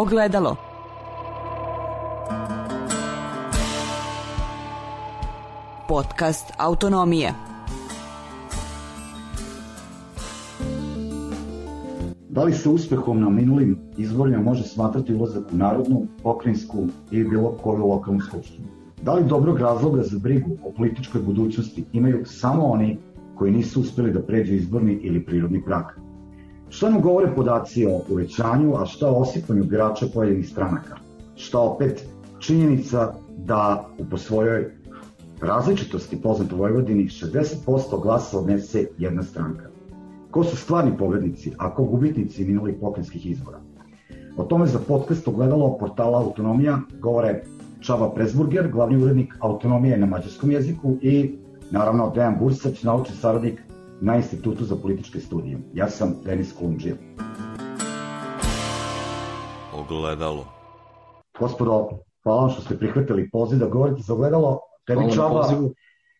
Ogledalo. 0.00 0.56
Podcast 5.88 6.52
Autonomije. 6.58 7.32
Da 12.28 12.44
li 12.44 12.52
se 12.52 12.68
uspehom 12.68 13.20
na 13.20 13.28
minulim 13.28 13.78
izborima 13.96 14.42
može 14.42 14.62
smatrati 14.62 15.14
ulazak 15.14 15.44
u 15.52 15.56
narodnu, 15.56 16.06
pokrajinsku 16.22 16.86
ili 17.10 17.28
bilo 17.28 17.52
koju 17.62 17.86
lokalnu 17.86 18.20
skupštinu? 18.20 18.68
Da 19.02 19.14
li 19.14 19.24
dobrog 19.24 19.58
razloga 19.58 20.02
za 20.02 20.18
brigu 20.18 20.50
o 20.64 20.72
političkoj 20.76 21.20
budućnosti 21.20 21.84
imaju 21.92 22.24
samo 22.26 22.66
oni 22.66 22.98
koji 23.34 23.52
nisu 23.52 23.80
uspeli 23.80 24.12
da 24.12 24.22
pređu 24.22 24.54
izborni 24.54 24.92
ili 24.92 25.24
prirodni 25.24 25.64
prag? 25.64 25.84
Šta 26.70 26.90
nam 26.90 27.02
govore 27.02 27.34
podaci 27.34 27.86
o 27.86 28.00
uvećanju, 28.10 28.76
a 28.76 28.86
šta 28.86 29.10
o 29.10 29.20
osipanju 29.20 29.64
birača 29.64 30.06
pojedinih 30.14 30.48
stranaka? 30.48 30.96
Šta 31.36 31.60
opet 31.60 32.04
činjenica 32.38 33.12
da 33.36 33.88
u 33.98 34.04
po 34.10 34.18
svojoj 34.18 34.70
različitosti 35.40 36.22
poznato 36.22 36.56
Vojvodini 36.56 37.08
60% 37.08 38.02
glasa 38.02 38.38
odnese 38.38 38.86
jedna 38.98 39.22
stranka? 39.22 39.68
Ko 40.30 40.44
su 40.44 40.56
stvarni 40.56 40.96
pobednici, 40.98 41.52
a 41.58 41.74
ko 41.74 41.84
gubitnici 41.84 42.44
minulih 42.44 42.76
pokrenjskih 42.80 43.26
izbora? 43.26 43.58
O 44.36 44.44
tome 44.44 44.66
za 44.66 44.78
podcast 44.78 45.28
ogledalo 45.28 45.78
portala 45.78 46.18
Autonomija 46.18 46.78
govore 47.00 47.42
Čava 47.80 48.14
Presburger, 48.14 48.70
glavni 48.70 49.02
urednik 49.02 49.34
Autonomije 49.40 49.98
na 49.98 50.06
mađarskom 50.06 50.50
jeziku 50.50 50.96
i 51.02 51.38
naravno 51.70 52.10
Dejan 52.14 52.36
Bursać, 52.38 52.82
naučni 52.82 53.16
saradnik 53.16 53.62
na 54.00 54.16
Institutu 54.16 54.64
za 54.64 54.76
političke 54.76 55.20
studije. 55.20 55.58
Ja 55.74 55.90
sam 55.90 56.14
Denis 56.24 56.52
Kolumđija. 56.52 56.94
Ogledalo. 59.74 60.46
Gospodo, 61.38 61.88
hvala 62.22 62.40
vam 62.40 62.50
što 62.50 62.62
ste 62.62 62.78
prihvatili 62.78 63.30
poziv 63.30 63.58
da 63.58 63.66
govorite 63.66 64.02
za 64.02 64.14
ogledalo. 64.14 64.58
Tebi 64.86 65.12
Čava 65.14 65.48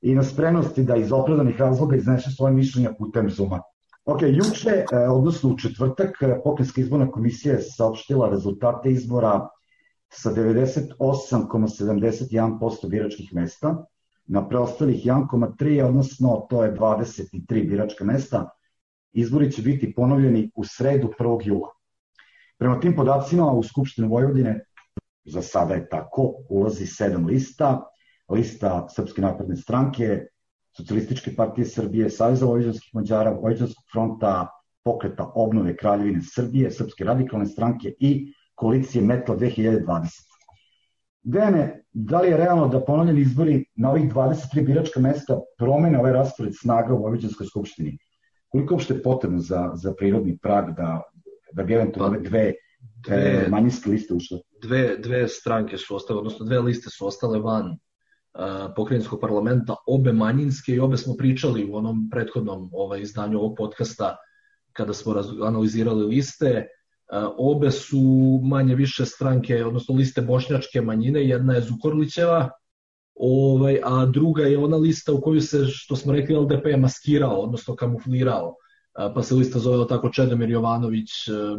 i 0.02 0.14
na 0.14 0.22
spremnosti 0.22 0.82
da 0.82 0.96
iz 0.96 1.12
opravdanih 1.12 1.60
razloga 1.60 1.96
iznese 1.96 2.30
svoje 2.30 2.54
mišljenja 2.54 2.92
putem 2.98 3.30
Zuma. 3.30 3.60
Ok, 4.04 4.22
juče, 4.22 4.84
e, 4.92 5.08
odnosno 5.08 5.50
u 5.50 5.58
četvrtak, 5.58 6.22
e, 6.22 6.40
Pokrenjska 6.44 6.80
izborna 6.80 7.10
komisija 7.10 7.54
je 7.54 7.62
saopštila 7.62 8.30
rezultate 8.30 8.90
izbora 8.90 9.48
sa 10.08 10.32
98,71% 10.32 12.88
biračkih 12.88 13.34
mesta 13.34 13.84
na 14.30 14.48
preostalih 14.48 15.04
1,3, 15.04 15.82
odnosno 15.82 16.46
to 16.50 16.64
je 16.64 16.74
23 16.74 17.68
biračka 17.68 18.04
mesta. 18.04 18.48
Izbori 19.12 19.52
će 19.52 19.62
biti 19.62 19.94
ponovljeni 19.94 20.50
u 20.54 20.64
sredu 20.64 21.10
1. 21.18 21.46
jula. 21.46 21.68
Prema 22.58 22.80
tim 22.80 22.94
podacima 22.96 23.52
u 23.52 23.62
Skupštinu 23.62 24.08
Vojvodine, 24.08 24.60
za 25.24 25.42
sada 25.42 25.74
je 25.74 25.88
tako, 25.88 26.34
ulazi 26.48 26.86
sedam 26.86 27.26
lista, 27.26 27.80
lista 28.28 28.86
Srpske 28.88 29.22
napredne 29.22 29.56
stranke, 29.56 30.20
Socijalističke 30.76 31.34
partije 31.36 31.66
Srbije, 31.66 32.10
Savjeza 32.10 32.46
Vojvođanskih 32.46 32.94
Mađara, 32.94 33.30
Vojvođanskog 33.30 33.84
fronta, 33.92 34.46
pokreta 34.84 35.32
obnove 35.34 35.76
Kraljevine 35.76 36.22
Srbije, 36.22 36.70
Srpske 36.70 37.04
radikalne 37.04 37.46
stranke 37.46 37.94
i 37.98 38.32
koalicije 38.54 39.04
Metla 39.04 39.36
2020. 39.36 40.29
Dejane, 41.22 41.84
da 41.92 42.20
li 42.20 42.28
je 42.28 42.36
realno 42.36 42.68
da 42.68 42.84
ponovljeni 42.84 43.20
izbori 43.20 43.64
na 43.74 43.90
ovih 43.90 44.12
23 44.14 44.66
biračka 44.66 45.00
mesta 45.00 45.40
promene 45.58 45.98
ovaj 45.98 46.12
raspored 46.12 46.52
snaga 46.60 46.94
u 46.94 47.02
Vojvođanskoj 47.02 47.46
skupštini? 47.46 47.98
Koliko 48.48 48.74
uopšte 48.74 48.94
je 48.94 49.02
potrebno 49.02 49.38
za, 49.38 49.70
za 49.74 49.94
prirodni 49.94 50.38
prag 50.38 50.74
da, 50.76 51.02
da 51.52 51.62
bi 51.62 51.74
eventualno 51.74 52.16
ove 52.16 52.28
dve, 52.28 52.52
dve 53.06 53.16
e, 53.16 53.48
manjinske 53.50 53.90
liste 53.90 54.14
ušle? 54.14 54.38
Dve, 54.62 54.96
dve 54.98 55.28
stranke 55.28 55.76
su 55.76 55.96
ostale, 55.96 56.18
odnosno 56.18 56.46
dve 56.46 56.58
liste 56.58 56.90
su 56.90 57.06
ostale 57.06 57.38
van 57.38 57.78
pokrajinskog 58.76 59.20
parlamenta, 59.20 59.74
obe 59.86 60.12
manjinske 60.12 60.74
i 60.74 60.80
obe 60.80 60.96
smo 60.96 61.14
pričali 61.18 61.70
u 61.70 61.76
onom 61.76 62.08
prethodnom 62.10 62.70
ovaj, 62.72 63.00
izdanju 63.00 63.38
ovog 63.38 63.54
podcasta 63.58 64.16
kada 64.72 64.92
smo 64.92 65.14
analizirali 65.46 66.06
liste. 66.06 66.66
Obe 67.38 67.70
su 67.70 68.40
manje 68.42 68.74
više 68.74 69.06
stranke, 69.06 69.64
odnosno 69.64 69.94
liste 69.94 70.22
bošnjačke 70.22 70.80
manjine, 70.80 71.28
jedna 71.28 71.54
je 71.54 71.60
Zukorlićeva, 71.60 72.50
ovaj, 73.14 73.80
a 73.84 74.06
druga 74.06 74.42
je 74.42 74.58
ona 74.58 74.76
lista 74.76 75.12
u 75.12 75.20
koju 75.20 75.40
se, 75.40 75.64
što 75.66 75.96
smo 75.96 76.12
rekli, 76.12 76.36
LDP 76.36 76.66
je 76.66 76.76
maskirao, 76.76 77.40
odnosno 77.40 77.76
kamuflirao 77.76 78.54
pa 79.14 79.22
se 79.22 79.34
lista 79.34 79.58
zove 79.58 79.88
tako 79.88 80.08
Čedomir 80.08 80.50
Jovanović, 80.50 81.10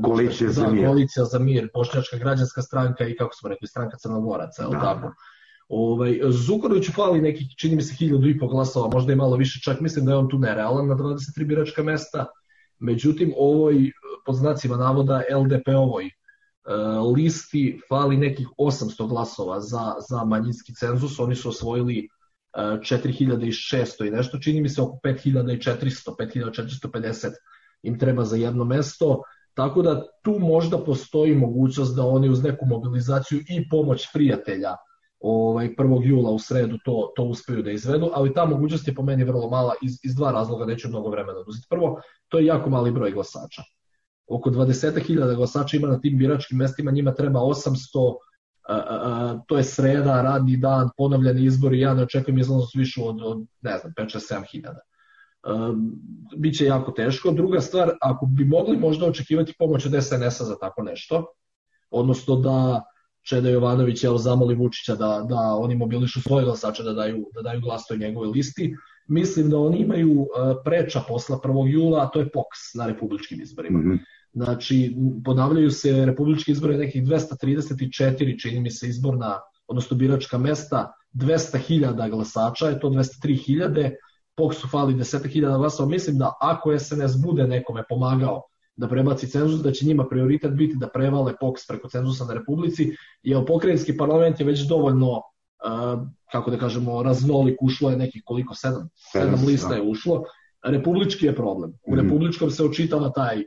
Koalicija 0.04 0.50
za 0.50 0.68
mir, 0.68 0.86
Koalicija 0.86 1.26
za 1.26 1.40
mir, 1.40 1.70
Bošnjačka 1.74 2.18
građanska 2.18 2.62
stranka 2.62 3.08
i 3.08 3.16
kako 3.16 3.36
smo 3.36 3.50
rekli, 3.50 3.68
stranka 3.68 3.98
Crnogoraca, 3.98 4.68
da. 4.68 4.80
tako. 4.80 5.14
Ovaj, 5.70 6.20
Zukoroviću 6.30 6.92
fali 6.92 7.22
nekih, 7.22 7.48
čini 7.58 7.76
mi 7.76 7.82
se, 7.82 7.96
hiljadu 7.96 8.30
i 8.30 8.40
po 8.40 8.48
glasova, 8.48 8.90
možda 8.94 9.14
i 9.14 9.16
malo 9.16 9.36
više, 9.36 9.60
čak 9.64 9.80
mislim 9.80 10.06
da 10.06 10.12
je 10.12 10.18
on 10.18 10.30
tu 10.30 10.40
nerealan 10.40 10.88
na 10.88 10.96
23 10.96 11.48
biračka 11.48 11.84
mesta. 11.84 12.26
Međutim, 12.80 13.34
ovoj, 13.38 13.92
pod 14.26 14.36
znacima 14.36 14.78
navoda, 14.78 15.22
LDP-ovoj 15.32 16.06
e, 16.06 16.12
listi 17.16 17.82
fali 17.90 18.18
nekih 18.18 18.48
800 18.58 19.08
glasova 19.08 19.60
za, 19.60 19.96
za 20.10 20.24
manjinski 20.24 20.76
cenzus. 20.76 21.20
Oni 21.20 21.36
su 21.36 21.50
osvojili 21.50 22.08
4600 22.54 24.04
e, 24.04 24.08
i 24.08 24.12
nešto, 24.12 24.40
čini 24.40 24.62
mi 24.62 24.70
se 24.70 24.82
oko 24.82 25.00
5400, 25.04 26.16
5450 26.20 27.30
im 27.84 28.00
treba 28.00 28.26
za 28.26 28.36
jedno 28.36 28.66
mesto. 28.66 29.22
Tako 29.54 29.82
da 29.82 30.04
tu 30.24 30.40
možda 30.40 30.78
postoji 30.78 31.36
mogućnost 31.36 31.96
da 31.96 32.06
oni 32.06 32.30
uz 32.30 32.44
neku 32.44 32.66
mobilizaciju 32.66 33.40
i 33.50 33.70
pomoć 33.70 34.08
prijatelja 34.14 34.76
ovaj 35.20 35.70
1. 35.78 36.02
jula 36.04 36.32
u 36.32 36.40
sredu 36.40 36.78
to, 36.86 37.12
to 37.16 37.24
uspeju 37.24 37.64
da 37.64 37.72
izvedu, 37.72 38.10
ali 38.14 38.34
ta 38.34 38.46
mogućnost 38.46 38.88
je 38.88 38.96
po 38.96 39.04
meni 39.04 39.24
vrlo 39.24 39.50
mala 39.50 39.74
iz, 39.82 40.00
iz 40.04 40.16
dva 40.16 40.32
razloga, 40.32 40.66
neću 40.66 40.90
mnogo 40.90 41.10
vremena 41.10 41.40
oduzeti. 41.40 41.68
Prvo, 41.70 42.02
to 42.28 42.40
je 42.40 42.46
jako 42.46 42.70
mali 42.70 42.92
broj 42.92 43.12
glasača. 43.12 43.62
Oko 44.28 44.50
20.000 44.50 45.36
glasača 45.36 45.78
ima 45.78 45.88
na 45.88 46.00
tim 46.00 46.18
biračkim 46.18 46.58
mestima, 46.58 46.92
njima 46.92 47.14
treba 47.14 47.40
800, 47.40 48.16
a, 48.70 48.74
a, 48.74 48.82
a, 48.90 49.40
to 49.48 49.58
je 49.58 49.64
sreda, 49.64 50.22
radni 50.22 50.58
dan, 50.58 50.90
ponovljeni 50.98 51.46
izbori, 51.46 51.80
ja 51.80 51.94
ne 51.94 52.04
očekujem 52.04 52.40
izlaznost 52.40 52.76
više 52.76 53.02
od, 53.04 53.22
od 53.24 53.46
ne 53.62 53.78
znam, 53.78 53.94
5-6-7 53.98 54.44
hiljada. 54.52 54.80
Um, 55.48 55.92
biće 56.38 56.66
jako 56.66 56.92
teško. 56.92 57.32
Druga 57.32 57.62
stvar, 57.62 57.92
ako 58.02 58.26
bi 58.26 58.46
mogli 58.46 58.78
možda 58.78 59.06
očekivati 59.06 59.54
pomoć 59.60 59.86
od 59.86 60.04
SNS-a 60.04 60.46
za 60.46 60.56
tako 60.60 60.84
nešto, 60.84 61.26
odnosno 61.92 62.36
da 62.36 62.84
Čeda 63.22 63.50
Jovanović 63.50 64.04
evo 64.04 64.18
zamoli 64.18 64.56
Vučića 64.56 64.96
da, 64.96 65.26
da 65.30 65.56
oni 65.56 65.76
mobilišu 65.76 66.22
svoje 66.22 66.46
glasače 66.46 66.84
da 66.84 66.94
daju, 66.94 67.26
da 67.34 67.42
daju 67.42 67.62
glas 67.62 67.88
toj 67.88 67.98
njegove 67.98 68.28
listi. 68.28 68.76
Mislim 69.12 69.50
da 69.50 69.58
oni 69.58 69.78
imaju 69.78 70.22
e, 70.22 70.54
preča 70.66 71.02
posla 71.08 71.40
1. 71.44 71.68
jula, 71.68 72.04
a 72.04 72.08
to 72.08 72.20
je 72.20 72.30
POKS 72.30 72.74
na 72.76 72.88
republičkim 72.88 73.42
izborima. 73.42 73.80
Mm 73.80 73.84
-hmm. 73.84 73.98
Znači, 74.34 74.96
ponavljaju 75.26 75.72
se 75.72 76.06
republički 76.06 76.52
izbori 76.52 76.78
nekih 76.78 77.04
234, 77.04 78.42
čini 78.42 78.60
mi 78.60 78.72
se, 78.72 78.88
izborna, 78.88 79.40
odnosno 79.68 79.98
biračka 79.98 80.38
mesta, 80.38 80.94
200.000 81.14 82.10
glasača, 82.10 82.68
je 82.68 82.80
to 82.80 82.90
203.000, 82.90 83.92
POKS-u 84.36 84.68
fali 84.68 84.94
10.000 84.94 85.58
glasova. 85.58 85.90
Mislim 85.90 86.18
da 86.18 86.34
ako 86.42 86.80
SNS 86.80 87.22
bude 87.24 87.48
nekome 87.48 87.84
pomagao 87.90 88.42
da 88.76 88.88
prebaci 88.88 89.28
cenzus, 89.28 89.62
da 89.62 89.72
će 89.72 89.86
njima 89.86 90.06
prioritet 90.10 90.52
biti 90.52 90.76
da 90.80 90.88
prevale 90.88 91.34
POKS 91.40 91.68
preko 91.68 91.90
cenzusa 91.90 92.26
na 92.26 92.34
Republici, 92.34 92.96
jer 93.24 93.46
pokrajinski 93.46 93.98
parlament 93.98 94.40
je 94.40 94.46
već 94.46 94.68
dovoljno, 94.68 95.22
kako 96.32 96.52
da 96.52 96.58
kažemo, 96.58 97.04
raznolik, 97.04 97.62
ušlo 97.62 97.90
je 97.90 97.98
nekih 97.98 98.22
koliko, 98.26 98.56
sedam, 98.56 98.90
sedam 99.12 99.46
lista 99.48 99.70
da. 99.70 99.76
je 99.76 99.82
ušlo, 99.82 100.24
republički 100.64 101.26
je 101.26 101.36
problem. 101.36 101.74
U 101.84 101.96
mhm. 101.96 102.02
republičkom 102.02 102.52
se 102.52 102.64
očitava 102.64 103.12
taj 103.12 103.44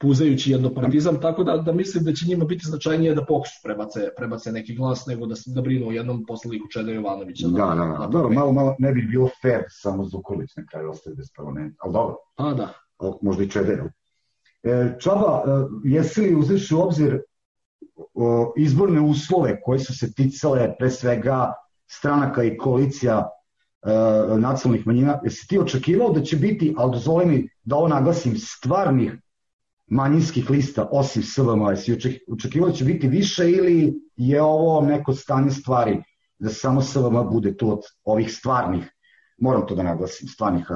puzajući 0.00 0.50
jednopartizam, 0.50 1.20
tako 1.20 1.44
da, 1.44 1.56
da 1.56 1.72
mislim 1.72 2.04
da 2.04 2.12
će 2.12 2.26
njima 2.28 2.44
biti 2.44 2.66
značajnije 2.66 3.14
da 3.14 3.24
POKS 3.24 3.50
prebace, 3.64 4.08
prebace 4.16 4.52
neki 4.52 4.74
glas 4.74 5.06
nego 5.06 5.26
da, 5.26 5.34
da 5.46 5.62
brinu 5.62 5.88
o 5.88 5.92
jednom 5.92 6.24
poslaniku 6.26 6.68
Čeda 6.72 6.92
Jovanovića. 6.92 7.48
Da, 7.48 7.66
da, 7.66 7.74
da, 7.74 7.96
da. 7.98 8.06
dobro, 8.06 8.30
malo, 8.30 8.52
malo 8.52 8.76
ne 8.78 8.92
bi 8.92 9.02
bilo 9.02 9.28
fair 9.42 9.62
samo 9.68 10.04
Zukorlić 10.04 10.56
na 10.56 10.66
kraju 10.66 10.90
ostaje 10.90 11.16
bez 11.16 11.26
parlamenta, 11.36 11.76
ali 11.78 11.92
dobro. 11.92 12.16
Pa 12.36 12.54
da. 12.54 12.72
Možda 13.22 13.42
i 13.42 13.50
Čede, 13.50 13.82
E, 14.62 14.96
Čaba, 15.00 15.42
e, 15.46 15.50
jesi 15.84 16.20
li 16.20 16.34
uzreši 16.34 16.74
u 16.74 16.80
obzir 16.80 17.20
izborne 18.56 19.00
uslove 19.00 19.60
koje 19.62 19.78
su 19.78 19.98
se 19.98 20.12
ticale 20.12 20.74
pre 20.78 20.90
svega 20.90 21.52
stranaka 21.86 22.44
i 22.44 22.56
koalicija 22.56 23.28
e, 23.82 23.90
nacionalnih 24.38 24.86
manjina, 24.86 25.20
jesi 25.24 25.48
ti 25.48 25.58
očekivao 25.58 26.12
da 26.12 26.22
će 26.22 26.36
biti, 26.36 26.74
ali 26.78 26.92
dozvoli 26.92 27.26
mi 27.26 27.48
da 27.64 27.76
ovo 27.76 27.88
naglasim, 27.88 28.36
stvarnih 28.36 29.12
manjinskih 29.86 30.50
lista 30.50 30.88
osim 30.92 31.22
SVM, 31.22 31.70
jesi 31.70 31.98
očekivao 32.32 32.68
da 32.68 32.74
će 32.74 32.84
biti 32.84 33.08
više 33.08 33.50
ili 33.50 33.94
je 34.16 34.42
ovo 34.42 34.80
neko 34.80 35.14
stanje 35.14 35.50
stvari 35.50 36.02
da 36.38 36.48
samo 36.48 36.82
SVM 36.82 37.30
bude 37.32 37.56
tu 37.56 37.72
od 37.72 37.80
ovih 38.04 38.32
stvarnih, 38.32 38.92
moram 39.38 39.66
to 39.66 39.74
da 39.74 39.82
naglasim, 39.82 40.28
stvarnih 40.28 40.66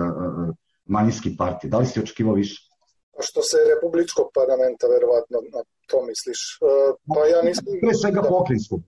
manjinskih 0.84 1.34
partija, 1.38 1.70
da 1.70 1.78
li 1.78 1.86
si 1.86 2.00
očekivao 2.00 2.34
više? 2.34 2.71
Što 3.18 3.42
se 3.42 3.58
republičkog 3.74 4.30
parlamenta, 4.34 4.86
verovatno, 4.86 5.38
na 5.52 5.62
to 5.86 6.02
misliš. 6.02 6.58
E, 6.62 6.66
pa 7.14 7.26
ja 7.26 7.42
nisam... 7.42 7.64
Pre 7.80 7.94
svega 7.94 8.20
da... 8.20 8.28
pokrinjskog. 8.28 8.80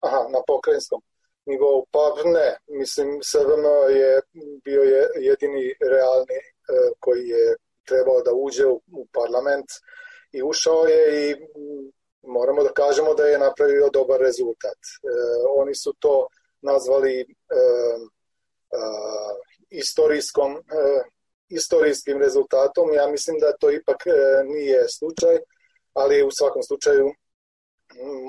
Aha, 0.00 0.28
na 0.28 0.40
pokrajinskom 0.46 1.02
nivou. 1.46 1.86
Pa 1.90 2.14
ne, 2.24 2.58
mislim, 2.68 3.18
SVM 3.22 3.64
je 4.00 4.20
bio 4.64 4.82
je 4.82 5.08
jedini 5.14 5.74
realni 5.80 6.38
e, 6.38 6.44
koji 7.00 7.28
je 7.28 7.56
trebao 7.84 8.22
da 8.22 8.32
uđe 8.34 8.66
u, 8.66 8.80
u 8.92 9.06
parlament 9.12 9.68
i 10.32 10.42
ušao 10.42 10.84
je 10.84 11.30
i 11.30 11.36
moramo 12.22 12.62
da 12.62 12.72
kažemo 12.72 13.14
da 13.14 13.24
je 13.24 13.38
napravio 13.38 13.90
dobar 13.92 14.20
rezultat. 14.20 14.80
E, 14.82 15.08
oni 15.56 15.74
su 15.74 15.94
to 15.98 16.26
nazvali 16.60 17.20
e, 17.20 17.24
e, 17.24 17.26
istorijskom, 19.70 20.56
e, 20.56 20.60
istorijskim 21.48 22.18
rezultatom. 22.18 22.94
Ja 22.94 23.06
mislim 23.06 23.38
da 23.38 23.56
to 23.60 23.70
ipak 23.70 24.06
e, 24.06 24.44
nije 24.44 24.88
slučaj, 24.88 25.38
ali 25.92 26.22
u 26.22 26.30
svakom 26.30 26.62
slučaju 26.62 27.12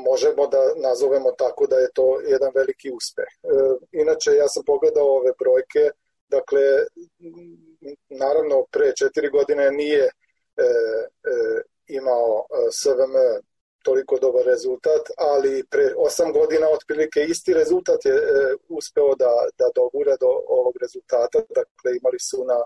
možemo 0.10 0.48
da 0.48 0.74
nazovemo 0.76 1.32
tako 1.32 1.68
da 1.68 1.76
je 1.76 1.90
to 1.94 2.20
jedan 2.20 2.52
veliki 2.56 2.92
uspeh. 2.92 3.28
E, 3.44 3.48
inače, 3.92 4.32
ja 4.32 4.48
sam 4.48 4.64
pogledao 4.66 5.08
ove 5.08 5.32
brojke, 5.40 5.92
dakle, 6.28 6.62
naravno, 8.10 8.66
pre 8.72 8.96
četiri 8.96 9.30
godine 9.30 9.72
nije 9.72 10.04
e, 10.04 10.12
imao 11.88 12.46
SVM 12.72 13.14
toliko 13.84 14.18
dobar 14.20 14.46
rezultat, 14.46 15.02
ali 15.18 15.64
pre 15.70 15.94
osam 15.98 16.34
godina 16.34 16.68
otprilike 16.70 17.20
isti 17.24 17.54
rezultat 17.54 18.06
je 18.06 18.16
uspeo 18.70 19.16
da, 19.16 19.32
da 19.58 19.68
dogura 19.76 20.16
do 20.20 20.32
ovog 20.48 20.74
rezultata, 20.82 21.40
dakle 21.56 21.98
imali 22.00 22.20
su 22.20 22.46
na 22.46 22.60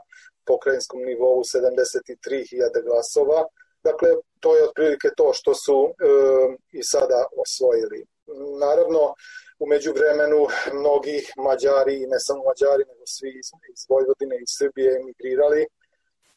pokrajinskom 0.46 1.02
nivou 1.02 1.40
73.000 1.40 2.84
glasova, 2.84 3.46
Dakle, 3.84 4.10
to 4.40 4.56
je 4.56 4.64
otprilike 4.64 5.10
to 5.18 5.34
što 5.34 5.54
su 5.56 5.78
e, 5.88 5.94
i 6.72 6.84
sada 6.84 7.26
osvojili. 7.44 8.06
Naravno, 8.60 9.14
umeđu 9.60 9.94
vremenu 9.94 10.48
mnogi 10.74 11.18
Mađari, 11.38 11.96
i 12.04 12.08
ne 12.08 12.20
samo 12.20 12.44
Mađari, 12.44 12.84
nego 12.92 13.04
svi 13.06 13.30
iz, 13.30 13.48
iz 13.74 13.86
Vojvodine 13.90 14.36
i 14.36 14.52
Srbije 14.58 14.90
emigrirali 15.00 15.66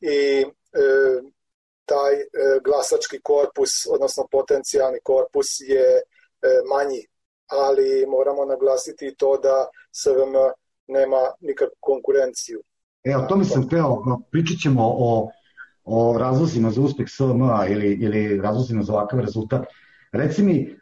i 0.01 0.19
e, 0.43 0.47
taj 1.85 2.15
e, 2.15 2.27
glasački 2.65 3.19
korpus, 3.23 3.73
odnosno 3.91 4.29
potencijalni 4.31 5.01
korpus 5.03 5.47
je 5.61 5.89
e, 5.97 6.03
manji, 6.73 7.03
ali 7.47 8.07
moramo 8.07 8.45
naglasiti 8.45 9.15
to 9.17 9.37
da 9.37 9.69
SVM 9.93 10.35
nema 10.87 11.23
nikakvu 11.41 11.77
konkurenciju. 11.81 12.63
E, 13.07 13.17
o 13.17 13.27
tome 13.29 13.45
sam 13.45 13.69
teo, 13.69 14.03
pričat 14.31 14.59
ćemo 14.59 14.83
o 14.83 15.31
o 15.87 16.19
razlozima 16.19 16.71
za 16.71 16.81
uspeh 16.81 17.07
SVM-a 17.09 17.67
ili, 17.69 17.93
ili 17.93 18.41
razlozima 18.41 18.83
za 18.83 18.93
ovakav 18.93 19.21
rezultat. 19.21 19.67
Reci 20.13 20.43
mi, 20.43 20.57
e, 20.57 20.75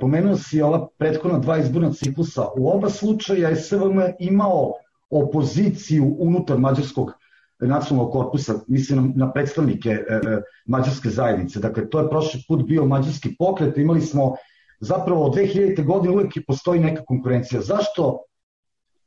pomenuo 0.00 0.36
si 0.36 0.62
ova 0.62 0.88
prethodna 0.98 1.38
dva 1.38 1.58
izborna 1.58 1.92
ciklusa. 1.92 2.46
U 2.56 2.70
oba 2.70 2.90
slučaja 2.90 3.48
je 3.48 3.56
SVM 3.56 4.00
imao 4.18 4.72
opoziciju 5.10 6.16
unutar 6.18 6.58
mađarskog 6.58 7.12
nacionalnog 7.60 8.12
korpusa, 8.12 8.54
mislim 8.66 9.12
na 9.16 9.32
predstavnike 9.32 9.90
e, 9.90 10.14
e, 10.14 10.42
mađarske 10.66 11.08
zajednice. 11.08 11.60
Dakle, 11.60 11.90
to 11.90 12.00
je 12.00 12.08
prošli 12.10 12.42
put 12.48 12.66
bio 12.66 12.84
mađarski 12.84 13.36
pokret, 13.38 13.78
imali 13.78 14.00
smo 14.00 14.34
zapravo 14.80 15.24
od 15.24 15.34
2000. 15.34 15.84
godine 15.86 16.14
uvek 16.14 16.36
i 16.36 16.44
postoji 16.44 16.80
neka 16.80 17.04
konkurencija. 17.04 17.60
Zašto 17.60 18.18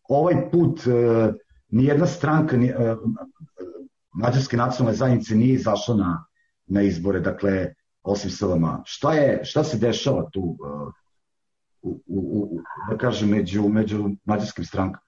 ovaj 0.10 0.50
put 0.52 0.80
nijedna 1.74 2.08
stranka, 2.08 2.58
mađarske 4.14 4.58
nacionalne 4.58 4.98
zajednice 4.98 5.36
nije 5.36 5.54
izašla 5.54 5.96
na, 5.96 6.26
na 6.66 6.82
izbore, 6.82 7.20
dakle, 7.20 7.74
osim 8.04 8.32
SVM. 8.32 8.66
Šta, 8.86 9.14
je, 9.14 9.46
šta 9.46 9.64
se 9.64 9.78
dešava 9.78 10.30
tu, 10.34 10.42
uh, 10.42 10.94
u, 11.82 11.90
u, 12.08 12.20
u, 12.40 12.60
da 12.90 12.98
kažem, 12.98 13.30
među, 13.30 13.62
među 13.68 14.10
mađarskim 14.26 14.66
strankama? 14.66 15.06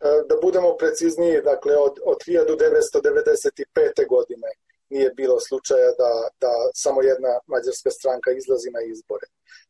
E, 0.00 0.08
da 0.28 0.34
budemo 0.42 0.76
precizniji, 0.78 1.42
dakle, 1.44 1.76
od, 1.76 1.94
od 2.04 2.18
1995. 2.26 4.08
godine 4.08 4.48
nije 4.90 5.10
bilo 5.16 5.40
slučaja 5.40 5.90
da, 6.02 6.12
da 6.40 6.52
samo 6.74 7.02
jedna 7.02 7.32
mađarska 7.46 7.90
stranka 7.90 8.30
izlazi 8.30 8.70
na 8.70 8.80
izbore. 8.92 9.26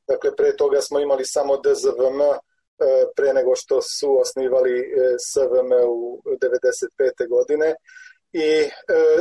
Dakle, 0.09 0.37
pre 0.37 0.57
toga 0.57 0.81
smo 0.81 1.01
imali 1.01 1.25
samo 1.25 1.57
DZVM, 1.57 2.21
e, 2.21 2.39
pre 3.17 3.33
nego 3.33 3.57
što 3.57 3.83
su 3.83 4.21
osnivali 4.21 4.79
e, 4.81 4.85
SVM 5.19 5.73
u 5.89 6.23
95. 6.25 7.29
godine 7.29 7.75
i 8.33 8.43
e, 8.43 8.71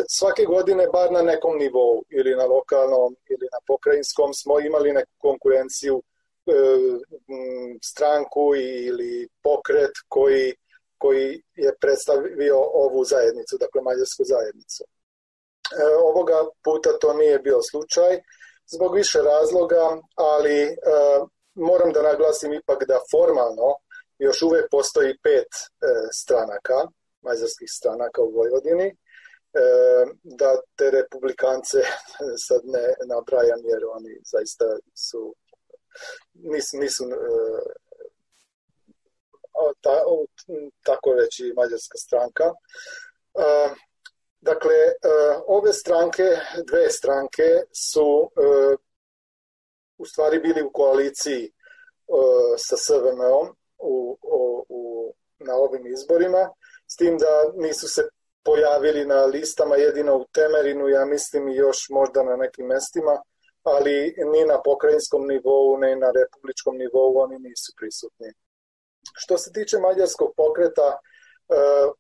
svake 0.10 0.46
godine 0.46 0.88
bar 0.94 1.12
na 1.12 1.22
nekom 1.22 1.58
nivou 1.58 2.04
ili 2.10 2.36
na 2.36 2.46
lokalnom 2.46 3.16
ili 3.30 3.48
na 3.52 3.60
pokrajinskom 3.68 4.34
smo 4.34 4.60
imali 4.60 4.94
neku 4.94 5.12
konkurenciju 5.18 6.04
e, 6.46 6.52
stranku 7.84 8.56
ili 8.56 9.28
pokret 9.44 9.92
koji, 10.08 10.56
koji 10.98 11.44
je 11.56 11.76
predstavio 11.82 12.58
ovu 12.74 13.04
zajednicu, 13.04 13.58
dakle 13.60 13.82
mađarsku 13.82 14.24
zajednicu. 14.24 14.84
E, 14.84 15.96
ovoga 16.04 16.38
puta 16.64 16.98
to 17.00 17.14
nije 17.14 17.40
bio 17.40 17.62
slučaj 17.62 18.22
zbog 18.68 18.96
više 18.96 19.20
razloga, 19.22 20.02
ali 20.16 20.62
e, 20.62 20.76
moram 21.58 21.92
da 21.94 22.02
naglasim 22.02 22.54
ipak 22.54 22.84
da 22.88 23.00
formalno 23.12 23.70
još 24.20 24.42
uvek 24.42 24.66
postoji 24.72 25.18
pet 25.24 25.52
e, 25.54 25.64
stranaka, 26.14 26.78
mađarskih 27.22 27.70
stranaka 27.72 28.22
u 28.22 28.32
Vojvodini, 28.32 28.88
e, 28.88 28.96
da 30.24 30.62
te 30.76 30.92
republikance 30.92 31.78
sad 32.48 32.62
ne 32.64 32.86
nabrajam 33.06 33.62
jer 33.64 33.82
oni 33.98 34.20
zaista 34.32 34.66
su 34.96 35.36
nisu, 36.34 36.78
nisu 36.78 37.04
e, 37.04 37.16
ta, 39.82 39.98
tako 40.84 41.14
reći 41.14 41.54
mađarska 41.56 41.98
stranka. 41.98 42.54
Dakle, 44.42 44.76
ove 45.48 45.74
stranke, 45.74 46.24
dve 46.68 46.90
stranke 46.90 47.44
su 47.74 48.32
u 49.98 50.06
stvari 50.06 50.40
bili 50.40 50.62
u 50.64 50.72
koaliciji 50.72 51.52
sa 52.58 52.78
SVM-om 52.78 53.48
u, 53.78 54.18
u, 54.22 54.66
u, 54.70 55.14
na 55.40 55.56
ovim 55.56 55.88
izborima, 55.88 56.50
s 56.88 56.96
tim 56.96 57.18
da 57.18 57.52
nisu 57.56 57.88
se 57.88 58.02
pojavili 58.44 59.06
na 59.06 59.26
listama 59.26 59.76
jedino 59.76 60.18
u 60.18 60.26
Temerinu, 60.32 60.88
ja 60.88 61.06
mislim 61.06 61.50
i 61.50 61.56
još 61.56 61.78
možda 61.90 62.24
na 62.24 62.36
nekim 62.36 62.66
mestima, 62.66 63.22
ali 63.64 64.16
ni 64.34 64.46
na 64.46 64.62
pokrajinskom 64.62 65.28
nivou, 65.28 65.78
ni 65.78 65.96
na 65.96 66.12
republičkom 66.20 66.78
nivou 66.78 67.18
oni 67.18 67.38
nisu 67.40 67.74
prisutni. 67.78 68.30
Što 69.22 69.38
se 69.38 69.52
tiče 69.52 69.78
mađarskog 69.78 70.30
pokreta, 70.38 70.88
e, 70.94 71.00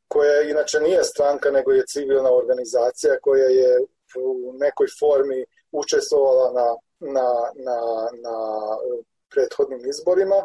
koja 0.08 0.42
inače 0.42 0.80
nije 0.80 1.04
stranka, 1.04 1.52
nego 1.52 1.72
je 1.72 1.90
civilna 1.94 2.32
organizacija 2.42 3.14
koja 3.22 3.50
je 3.62 3.72
u 4.16 4.54
nekoj 4.54 4.88
formi 5.00 5.46
učestvovala 5.72 6.52
na, 6.60 6.68
na, 7.00 7.30
na, 7.66 7.78
na 8.24 8.36
prethodnim 9.30 9.82
izborima. 9.90 10.40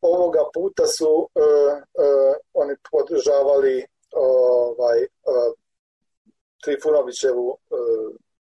Ovoga 0.00 0.42
puta 0.54 0.86
su 0.86 1.12
uh, 1.14 1.24
uh, 1.24 2.34
oni 2.54 2.74
podržavali 2.90 3.86
ovaj, 4.12 4.98
uh, 5.02 5.52
Trifunovićevu 6.64 7.48
uh, 7.48 7.58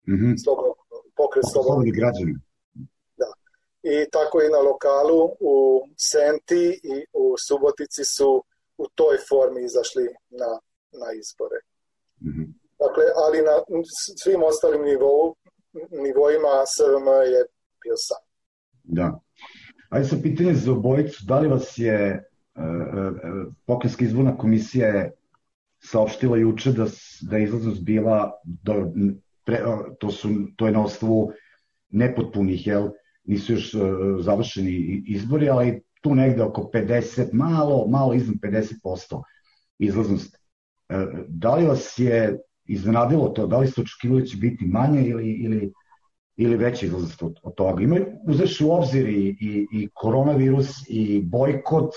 mm 0.08 0.18
-hmm. 0.20 0.44
slobod, 0.44 0.74
pokret 1.16 1.46
slobodnih 1.54 1.94
građana. 2.00 2.40
Da. 3.18 3.30
I 3.84 4.10
tako 4.12 4.42
i 4.42 4.50
na 4.50 4.60
lokalu 4.70 5.22
u 5.40 5.56
Senti 5.98 6.66
i 6.84 7.06
u 7.14 7.36
Subotici 7.48 8.04
su 8.16 8.44
u 8.78 8.86
toj 8.96 9.18
formi 9.30 9.64
izašli 9.64 10.06
na, 10.30 10.52
na 10.92 11.08
izbore. 11.22 11.60
Mm 12.22 12.32
-hmm. 12.34 12.48
Dakle, 12.80 13.06
ali 13.16 13.42
na 13.42 13.56
svim 14.24 14.44
ostalim 14.44 14.82
nivou, 14.82 15.36
nivoima 15.92 16.54
SVM 16.74 17.08
je 17.34 17.42
bio 17.84 17.98
sam. 17.98 18.22
Da. 18.84 19.20
Ajde 19.90 20.08
sa 20.08 20.16
pitanje 20.24 20.54
za 20.54 20.72
obojicu, 20.72 21.26
da 21.26 21.40
li 21.40 21.48
vas 21.48 21.78
je 21.78 21.96
e, 21.96 22.22
e, 22.56 22.64
Pokrenjska 23.66 24.06
izborna 24.06 24.38
komisija 24.38 24.88
je 24.88 25.12
saopštila 25.80 26.38
juče 26.38 26.72
da, 26.72 26.86
da 27.22 27.38
je 27.38 27.44
izlaznost 27.44 27.84
bila, 27.84 28.32
do, 28.44 28.92
pre, 29.46 29.60
to, 30.00 30.12
su, 30.12 30.30
to 30.56 30.66
je 30.66 30.72
na 30.72 30.84
osnovu 30.84 31.32
nepotpunih, 31.90 32.68
jel, 32.68 32.90
nisu 33.24 33.54
još 33.54 33.74
uh, 33.74 33.82
završeni 34.20 35.04
izbori, 35.08 35.50
ali 35.50 35.82
tu 36.02 36.16
negde 36.16 36.44
oko 36.44 36.70
50, 36.74 37.34
malo, 37.34 37.88
malo 37.88 38.14
iznad 38.14 38.36
50% 38.36 39.22
izlaznost. 39.80 40.38
Uh, 40.90 41.20
da 41.28 41.56
li 41.56 41.66
vas 41.66 42.00
je 42.00 42.40
iznenadilo 42.66 43.30
to, 43.30 43.48
da 43.48 43.58
li 43.58 43.68
ste 43.68 43.82
očekivali 43.82 44.22
da 44.22 44.28
će 44.28 44.38
biti 44.38 44.66
manje 44.66 45.08
ili, 45.08 45.32
ili 45.32 45.74
ili 46.38 46.58
veći 46.58 46.86
izlazak 46.86 47.22
od, 47.22 47.40
od 47.44 47.56
toga. 47.56 47.84
Imaju 47.84 48.06
uzeši 48.28 48.66
u 48.66 48.72
obzir 48.72 49.10
i, 49.10 49.38
i, 49.40 49.68
i 49.72 49.90
koronavirus 49.94 50.70
i 50.88 51.22
bojkot 51.24 51.94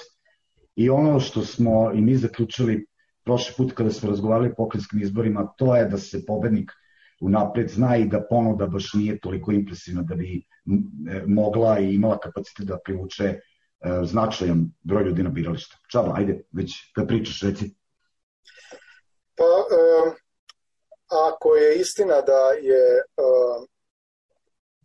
i 0.76 0.90
ono 0.90 1.20
što 1.20 1.42
smo 1.42 1.92
i 1.94 2.00
mi 2.00 2.16
zaključili 2.16 2.86
prošli 3.24 3.54
put 3.56 3.72
kada 3.72 3.90
smo 3.90 4.10
razgovarali 4.10 4.50
o 4.50 4.54
pokrenjskim 4.56 5.02
izborima, 5.02 5.46
to 5.56 5.76
je 5.76 5.84
da 5.84 5.98
se 5.98 6.26
pobednik 6.26 6.70
unapred 7.20 7.68
zna 7.70 7.96
i 7.96 8.06
da 8.06 8.22
ponuda 8.30 8.66
baš 8.66 8.94
nije 8.94 9.18
toliko 9.20 9.52
impresivna 9.52 10.02
da 10.02 10.14
bi 10.14 10.42
mogla 11.26 11.78
i 11.80 11.94
imala 11.94 12.18
kapacitet 12.18 12.66
da 12.66 12.78
privuče 12.84 13.40
značajan 14.04 14.70
broj 14.82 15.04
ljudi 15.04 15.22
na 15.22 15.30
biralište. 15.30 15.76
Čaba, 15.90 16.12
ajde, 16.16 16.40
već 16.52 16.92
kad 16.94 17.08
pričaš, 17.08 17.42
reci. 17.42 17.74
Um, 21.10 21.32
ako 21.32 21.56
je 21.56 21.78
istina 21.78 22.20
da 22.20 22.50
je 22.50 23.02
um, 23.16 23.68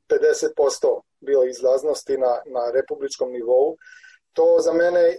50% 0.09 1.01
bilo 1.19 1.43
izlaznosti 1.43 2.17
na, 2.17 2.41
na 2.45 2.71
republičkom 2.71 3.31
nivou, 3.31 3.77
to 4.33 4.57
za 4.59 4.73
mene 4.73 5.09
e, 5.09 5.17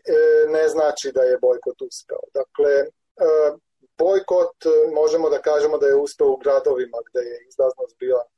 ne 0.48 0.68
znači 0.68 1.12
da 1.12 1.22
je 1.22 1.38
bojkot 1.38 1.82
uspeo. 1.82 2.18
Dakle, 2.34 2.72
e, 2.72 2.88
bojkot 3.98 4.56
možemo 4.94 5.28
da 5.30 5.42
kažemo 5.42 5.78
da 5.78 5.86
je 5.86 5.94
uspeo 5.94 6.28
u 6.28 6.36
gradovima 6.36 6.98
gde 7.10 7.20
je 7.20 7.46
izlaznost 7.48 7.96
bila 7.98 8.22
e, 8.24 8.28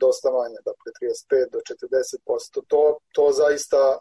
dosta 0.00 0.30
manja, 0.30 0.60
dakle 0.64 0.92
35 1.00 1.50
do 1.52 1.58
40%. 1.58 2.62
To, 2.68 2.98
to 3.12 3.32
zaista 3.32 3.98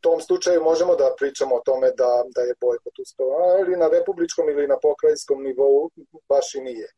tom 0.00 0.20
slučaju 0.20 0.62
možemo 0.62 0.94
da 0.96 1.14
pričamo 1.18 1.56
o 1.56 1.62
tome 1.64 1.90
da, 1.90 2.24
da 2.34 2.40
je 2.40 2.54
bojkot 2.60 2.98
uspeo, 2.98 3.26
ali 3.26 3.76
na 3.76 3.88
republičkom 3.88 4.48
ili 4.48 4.66
na 4.66 4.78
pokrajinskom 4.82 5.42
nivou 5.42 5.90
baš 6.28 6.54
i 6.54 6.60
nije. 6.60 6.88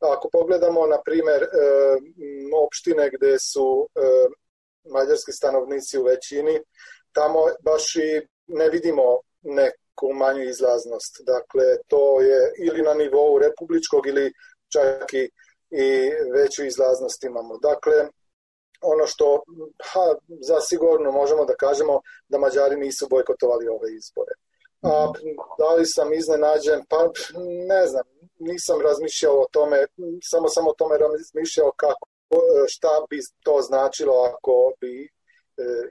Ako 0.00 0.28
pogledamo, 0.32 0.86
na 0.86 0.98
primer, 1.04 1.42
e, 1.42 1.46
opštine 2.66 3.10
gde 3.14 3.38
su 3.38 3.88
e, 3.94 4.00
mađarski 4.84 5.32
stanovnici 5.32 5.98
u 5.98 6.02
većini, 6.02 6.60
tamo 7.12 7.38
baš 7.64 7.96
i 7.96 8.26
ne 8.46 8.68
vidimo 8.68 9.20
neku 9.42 10.12
manju 10.14 10.42
izlaznost. 10.42 11.22
Dakle, 11.24 11.64
to 11.86 12.20
je 12.20 12.52
ili 12.58 12.82
na 12.82 12.94
nivou 12.94 13.38
republičkog 13.38 14.06
ili 14.06 14.32
čak 14.72 15.12
i, 15.12 15.30
i 15.70 16.10
veću 16.32 16.64
izlaznost 16.64 17.24
imamo. 17.24 17.58
Dakle, 17.58 18.08
ono 18.92 19.06
što 19.06 19.42
ha, 19.90 20.14
zasigurno 20.40 21.12
možemo 21.12 21.44
da 21.44 21.54
kažemo 21.54 22.00
da 22.28 22.38
Mađari 22.38 22.76
nisu 22.76 23.06
bojkotovali 23.10 23.68
ove 23.68 23.94
izbore. 23.94 24.32
A 24.82 25.12
da 25.58 25.74
li 25.74 25.86
sam 25.86 26.12
iznenađen? 26.12 26.84
Pa 26.88 27.10
ne 27.68 27.86
znam, 27.86 28.04
nisam 28.38 28.80
razmišljao 28.80 29.40
o 29.40 29.48
tome, 29.50 29.86
samo 30.22 30.48
sam 30.48 30.66
o 30.66 30.74
tome 30.78 30.98
razmišljao 30.98 31.70
kako, 31.76 32.08
šta 32.68 32.88
bi 33.10 33.18
to 33.44 33.62
značilo 33.62 34.14
ako 34.22 34.72
bi 34.80 35.04
e, 35.04 35.08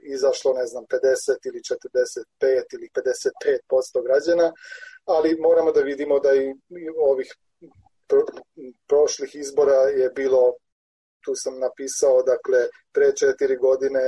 izašlo, 0.02 0.52
ne 0.52 0.66
znam, 0.66 0.84
50 0.84 1.46
ili 1.48 1.60
45 2.40 2.74
ili 2.74 2.90
55% 2.94 4.02
građana, 4.04 4.52
ali 5.04 5.40
moramo 5.40 5.72
da 5.72 5.80
vidimo 5.80 6.18
da 6.18 6.34
i 6.34 6.54
ovih 7.10 7.36
pro, 8.06 8.22
prošlih 8.88 9.34
izbora 9.34 9.80
je 9.82 10.10
bilo 10.10 10.54
tu 11.26 11.32
sam 11.42 11.54
napisao, 11.66 12.16
dakle, 12.32 12.60
pre 12.94 13.08
četiri 13.20 13.56
godine 13.66 14.04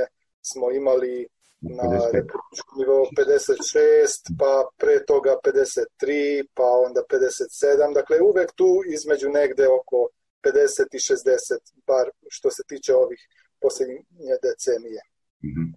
smo 0.49 0.65
imali 0.81 1.15
na 1.61 1.89
republičkom 2.17 2.75
nivou 2.81 3.03
56, 3.17 4.37
pa 4.39 4.53
pre 4.81 4.95
toga 5.11 5.33
53, 5.43 6.47
pa 6.57 6.67
onda 6.85 7.01
57, 7.09 7.93
dakle 7.99 8.15
uvek 8.29 8.49
tu 8.59 8.71
između 8.95 9.27
negde 9.39 9.65
oko 9.79 9.97
50 10.43 10.97
i 10.97 10.99
60, 11.09 11.59
bar 11.89 12.05
što 12.35 12.47
se 12.55 12.63
tiče 12.71 12.91
ovih 13.03 13.21
poslednje 13.61 14.35
decenije. 14.45 15.01
Mm 15.43 15.51
-hmm. 15.55 15.69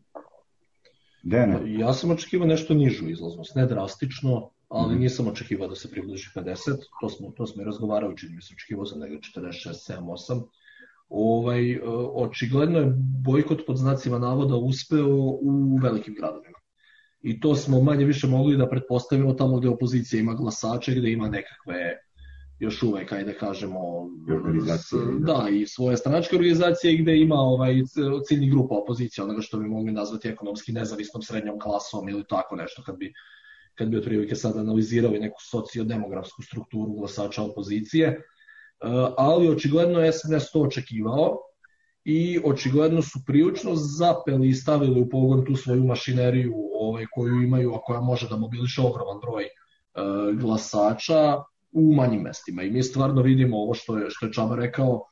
Dene. 1.22 1.56
Ja 1.80 1.92
sam 1.92 2.10
očekivao 2.10 2.46
nešto 2.46 2.74
nižu 2.74 3.08
izlaznost, 3.08 3.54
ne 3.54 3.66
drastično, 3.66 4.50
ali 4.68 4.94
mm 4.94 4.96
-hmm. 4.96 5.00
nisam 5.00 5.28
očekivao 5.28 5.68
da 5.68 5.74
se 5.74 5.90
približi 5.90 6.30
50, 6.34 6.56
to 7.00 7.08
smo, 7.08 7.30
to 7.36 7.46
smo 7.46 7.62
i 7.62 7.64
razgovarali, 7.64 8.16
čini 8.16 8.34
mi 8.34 8.42
se, 8.42 8.54
očekivao 8.56 8.86
sam 8.86 9.00
negde 9.00 9.16
46, 9.16 9.92
7, 9.92 10.00
8, 10.00 10.42
ovaj, 11.12 11.72
e, 11.72 11.80
očigledno 12.14 12.78
je 12.78 12.92
bojkot 13.24 13.66
pod 13.66 13.76
znacima 13.76 14.18
navoda 14.18 14.56
uspeo 14.56 15.16
u 15.42 15.78
velikim 15.82 16.14
gradovima. 16.14 16.58
I 17.22 17.40
to 17.40 17.54
smo 17.54 17.82
manje 17.82 18.04
više 18.04 18.26
mogli 18.26 18.56
da 18.56 18.68
pretpostavimo 18.68 19.34
tamo 19.34 19.58
gde 19.58 19.68
opozicija 19.68 20.20
ima 20.20 20.34
glasače, 20.34 20.94
gde 20.94 21.12
ima 21.12 21.28
nekakve 21.28 21.96
još 22.58 22.82
uvek, 22.82 23.12
ajde 23.12 23.34
kažemo, 23.34 23.80
s, 24.78 24.92
da, 25.18 25.48
i 25.52 25.66
svoje 25.66 25.96
stranačke 25.96 26.36
organizacije 26.36 26.96
gde 26.96 27.16
ima 27.18 27.34
ovaj 27.34 27.74
ciljni 28.26 28.50
grupa 28.50 28.74
opozicije, 28.74 29.24
onoga 29.24 29.40
što 29.40 29.58
bi 29.58 29.68
mogli 29.68 29.92
nazvati 29.92 30.28
ekonomski 30.28 30.72
nezavisnom 30.72 31.22
srednjom 31.22 31.58
klasom 31.60 32.08
ili 32.08 32.24
tako 32.28 32.56
nešto, 32.56 32.82
kad 32.82 32.96
bi 32.98 33.12
kad 33.74 33.88
bi 33.88 33.96
otprilike 33.96 34.34
sad 34.34 34.56
analizirali 34.56 35.20
neku 35.20 35.40
sociodemografsku 35.50 36.42
strukturu 36.42 36.92
glasača 36.92 37.42
opozicije 37.42 38.22
ali 39.16 39.48
očigledno 39.48 40.00
je 40.00 40.12
SNS 40.12 40.52
to 40.52 40.60
očekivao 40.60 41.38
i 42.04 42.40
očigledno 42.44 43.02
su 43.02 43.18
prilično 43.26 43.70
zapeli 43.74 44.48
i 44.48 44.54
stavili 44.54 45.00
u 45.00 45.08
pogon 45.08 45.44
tu 45.44 45.56
svoju 45.56 45.84
mašineriju 45.84 46.54
ovaj, 46.80 47.06
koju 47.14 47.42
imaju, 47.42 47.74
a 47.74 47.80
koja 47.80 48.00
može 48.00 48.28
da 48.28 48.36
mobiliše 48.36 48.80
ogroman 48.80 49.20
broj 49.20 49.44
e, 49.44 49.50
glasača 50.40 51.42
u 51.72 51.94
manjim 51.94 52.20
mestima. 52.20 52.62
I 52.62 52.70
mi 52.70 52.82
stvarno 52.82 53.22
vidimo 53.22 53.56
ovo 53.56 53.74
što 53.74 53.98
je, 53.98 54.06
što 54.08 54.26
je 54.26 54.32
Čaba 54.32 54.56
rekao, 54.56 54.94
e, 54.94 55.02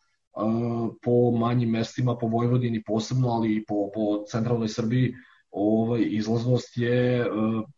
po 1.02 1.30
manjim 1.30 1.70
mestima, 1.70 2.16
po 2.18 2.26
Vojvodini 2.26 2.82
posebno, 2.86 3.28
ali 3.28 3.56
i 3.56 3.64
po, 3.64 3.90
po 3.94 4.24
centralnoj 4.30 4.68
Srbiji, 4.68 5.14
ovaj, 5.50 6.06
izlaznost 6.10 6.76
je 6.76 7.20
e, 7.20 7.26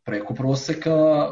preko 0.05 0.35
proseka 0.35 1.31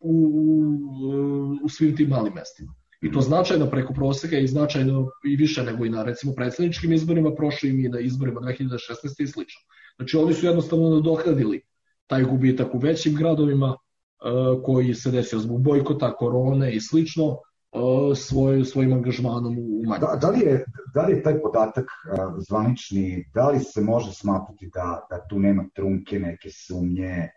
u, 0.00 0.14
u, 0.34 1.64
u 1.64 1.68
svim 1.68 1.96
tim 1.96 2.08
malim 2.08 2.32
mestima. 2.34 2.81
I 3.02 3.12
to 3.12 3.20
značajno 3.20 3.66
preko 3.70 3.94
proseka 3.94 4.38
i 4.38 4.46
značajno 4.46 5.08
i 5.24 5.36
više 5.36 5.62
nego 5.62 5.84
i 5.84 5.90
na 5.90 6.02
recimo 6.02 6.32
predsedničkim 6.34 6.92
izborima 6.92 7.34
prošlim 7.34 7.80
i 7.80 7.88
na 7.88 8.00
izborima 8.00 8.40
2016. 8.40 9.22
i 9.22 9.26
slično. 9.26 9.60
Znači 9.96 10.16
oni 10.16 10.34
su 10.34 10.46
jednostavno 10.46 10.90
nadoknadili 10.90 11.62
taj 12.06 12.24
gubitak 12.24 12.74
u 12.74 12.78
većim 12.78 13.14
gradovima 13.14 13.66
uh, 13.66 14.62
koji 14.64 14.94
se 14.94 15.10
desio 15.10 15.38
zbog 15.38 15.62
bojkota, 15.62 16.16
korone 16.16 16.74
i 16.74 16.80
slično 16.80 17.24
uh, 17.26 18.16
svoj, 18.16 18.64
svojim 18.64 18.92
angažmanom 18.92 19.58
u 19.58 19.82
manjim. 19.86 20.00
Da, 20.00 20.18
da, 20.20 20.30
li 20.30 20.40
je, 20.40 20.64
da 20.94 21.06
li 21.06 21.12
je 21.12 21.22
taj 21.22 21.40
podatak 21.42 21.84
uh, 21.84 22.34
zvanični, 22.48 23.30
da 23.34 23.48
li 23.48 23.60
se 23.60 23.80
može 23.80 24.12
smatrati 24.12 24.70
da, 24.74 25.06
da 25.10 25.26
tu 25.28 25.38
nema 25.38 25.64
trunke, 25.74 26.18
neke 26.18 26.50
sumnje, 26.50 27.28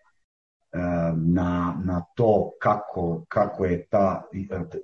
na, 1.16 1.82
na 1.86 2.06
to 2.16 2.52
kako, 2.62 3.26
kako 3.28 3.66
je 3.66 3.88
ta 3.88 4.24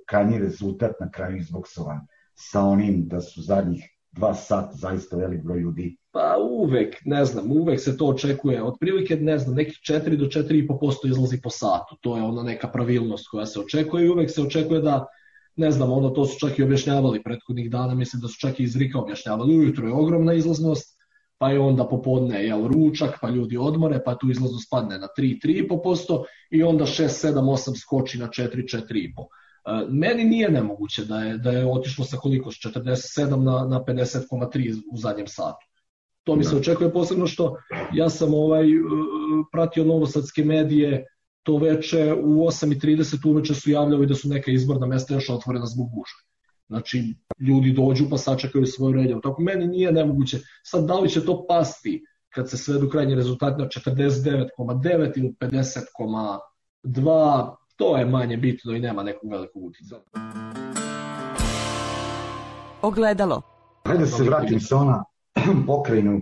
krajnji 0.06 0.38
rezultat 0.38 0.92
na 1.00 1.10
kraju 1.10 1.36
izboksovan 1.36 2.06
sa 2.34 2.60
onim 2.60 3.08
da 3.08 3.20
su 3.20 3.42
zadnjih 3.42 3.84
dva 4.12 4.34
sata 4.34 4.72
zaista 4.72 5.16
velik 5.16 5.42
broj 5.42 5.60
ljudi 5.60 5.96
Pa 6.12 6.36
uvek, 6.38 6.96
ne 7.04 7.24
znam, 7.24 7.52
uvek 7.52 7.80
se 7.80 7.96
to 7.96 8.06
očekuje. 8.06 8.62
Otprilike, 8.62 9.16
ne 9.16 9.38
znam, 9.38 9.54
nekih 9.54 9.78
4 9.90 10.16
do 10.16 10.26
4,5% 10.26 11.08
izlazi 11.08 11.40
po 11.40 11.50
satu. 11.50 11.96
To 12.00 12.16
je 12.16 12.22
ona 12.22 12.42
neka 12.42 12.68
pravilnost 12.68 13.28
koja 13.28 13.46
se 13.46 13.60
očekuje 13.60 14.06
i 14.06 14.10
uvek 14.10 14.30
se 14.30 14.42
očekuje 14.42 14.80
da, 14.80 15.06
ne 15.56 15.70
znam, 15.70 15.92
ono 15.92 16.10
to 16.10 16.26
su 16.26 16.38
čak 16.38 16.58
i 16.58 16.62
objašnjavali 16.62 17.22
prethodnih 17.22 17.70
dana, 17.70 17.94
mislim 17.94 18.20
da 18.22 18.28
su 18.28 18.36
čak 18.40 18.60
i 18.60 18.62
iz 18.62 18.76
Rika 18.76 18.98
objašnjavali. 18.98 19.58
Ujutro 19.58 19.86
je 19.86 19.94
ogromna 19.94 20.34
izlaznost, 20.34 20.98
pa 21.42 21.48
je 21.50 21.60
onda 21.60 21.84
popodne 21.88 22.44
jel, 22.44 22.66
ručak, 22.66 23.18
pa 23.20 23.28
ljudi 23.30 23.56
odmore, 23.56 23.98
pa 24.04 24.14
tu 24.14 24.30
izlazno 24.30 24.58
spadne 24.58 24.98
na 24.98 25.08
3-3,5% 25.18 26.24
i 26.50 26.62
onda 26.62 26.84
6, 26.86 27.08
7, 27.28 27.32
8 27.32 27.80
skoči 27.80 28.18
na 28.18 28.28
4, 28.28 28.46
4,5%. 28.46 28.84
E, 28.86 29.86
meni 29.90 30.24
nije 30.24 30.50
nemoguće 30.50 31.04
da 31.04 31.18
je, 31.18 31.38
da 31.38 31.50
je 31.50 31.66
otišlo 31.66 32.04
sa 32.04 32.16
koliko, 32.16 32.52
s 32.52 32.54
47 32.54 33.42
na, 33.42 33.64
na 33.66 33.84
50,3 33.88 34.82
u 34.92 34.96
zadnjem 34.96 35.26
satu. 35.26 35.66
To 36.24 36.36
mi 36.36 36.44
se 36.44 36.54
da. 36.54 36.60
očekuje 36.60 36.92
posebno 36.92 37.26
što 37.26 37.56
ja 37.92 38.10
sam 38.10 38.34
ovaj 38.34 38.70
e, 38.70 38.78
pratio 39.52 39.84
novosadske 39.84 40.44
medije 40.44 41.06
to 41.42 41.56
veče 41.56 42.14
u 42.22 42.46
8.30 42.46 43.30
uveče 43.30 43.54
su 43.54 43.70
javljali 43.70 44.06
da 44.06 44.14
su 44.14 44.28
neka 44.28 44.50
izborna 44.50 44.86
mesta 44.86 45.14
još 45.14 45.30
otvorena 45.30 45.66
zbog 45.66 45.90
gužve. 45.90 46.31
Znači, 46.72 47.14
ljudi 47.40 47.72
dođu 47.72 48.04
pa 48.10 48.18
sačekaju 48.18 48.66
svoj 48.66 48.92
red. 48.92 49.10
Tako 49.22 49.42
meni 49.42 49.66
nije 49.66 49.92
nemoguće. 49.92 50.38
Sad, 50.62 50.84
da 50.84 50.94
li 50.94 51.10
će 51.10 51.24
to 51.24 51.46
pasti 51.48 52.04
kad 52.30 52.50
se 52.50 52.56
svedu 52.56 52.88
krajnji 52.88 53.14
rezultat 53.14 53.58
na 53.58 53.64
49,9 53.64 55.18
ili 55.18 55.34
50,2, 55.40 57.56
to 57.76 57.96
je 57.96 58.06
manje 58.06 58.36
bitno 58.36 58.72
i 58.72 58.80
nema 58.80 59.02
nekog 59.02 59.30
velikog 59.30 59.64
utica. 59.64 59.96
Ogledalo. 62.82 63.42
Hajde 63.84 64.04
da 64.04 64.06
se 64.06 64.24
vratim 64.24 64.60
sa 64.60 64.76
ona 64.76 65.04
pokrajinu. 65.66 66.16
E, 66.16 66.20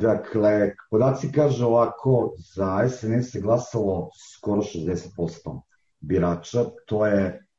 dakle, 0.00 0.74
podaci 0.90 1.32
kažu 1.32 1.66
ovako, 1.66 2.32
za 2.54 2.88
SNS 2.88 3.34
je 3.34 3.40
glasalo 3.40 4.10
skoro 4.36 4.60
60% 4.60 5.60
birača, 6.00 6.64
to 6.86 7.06
je 7.06 7.49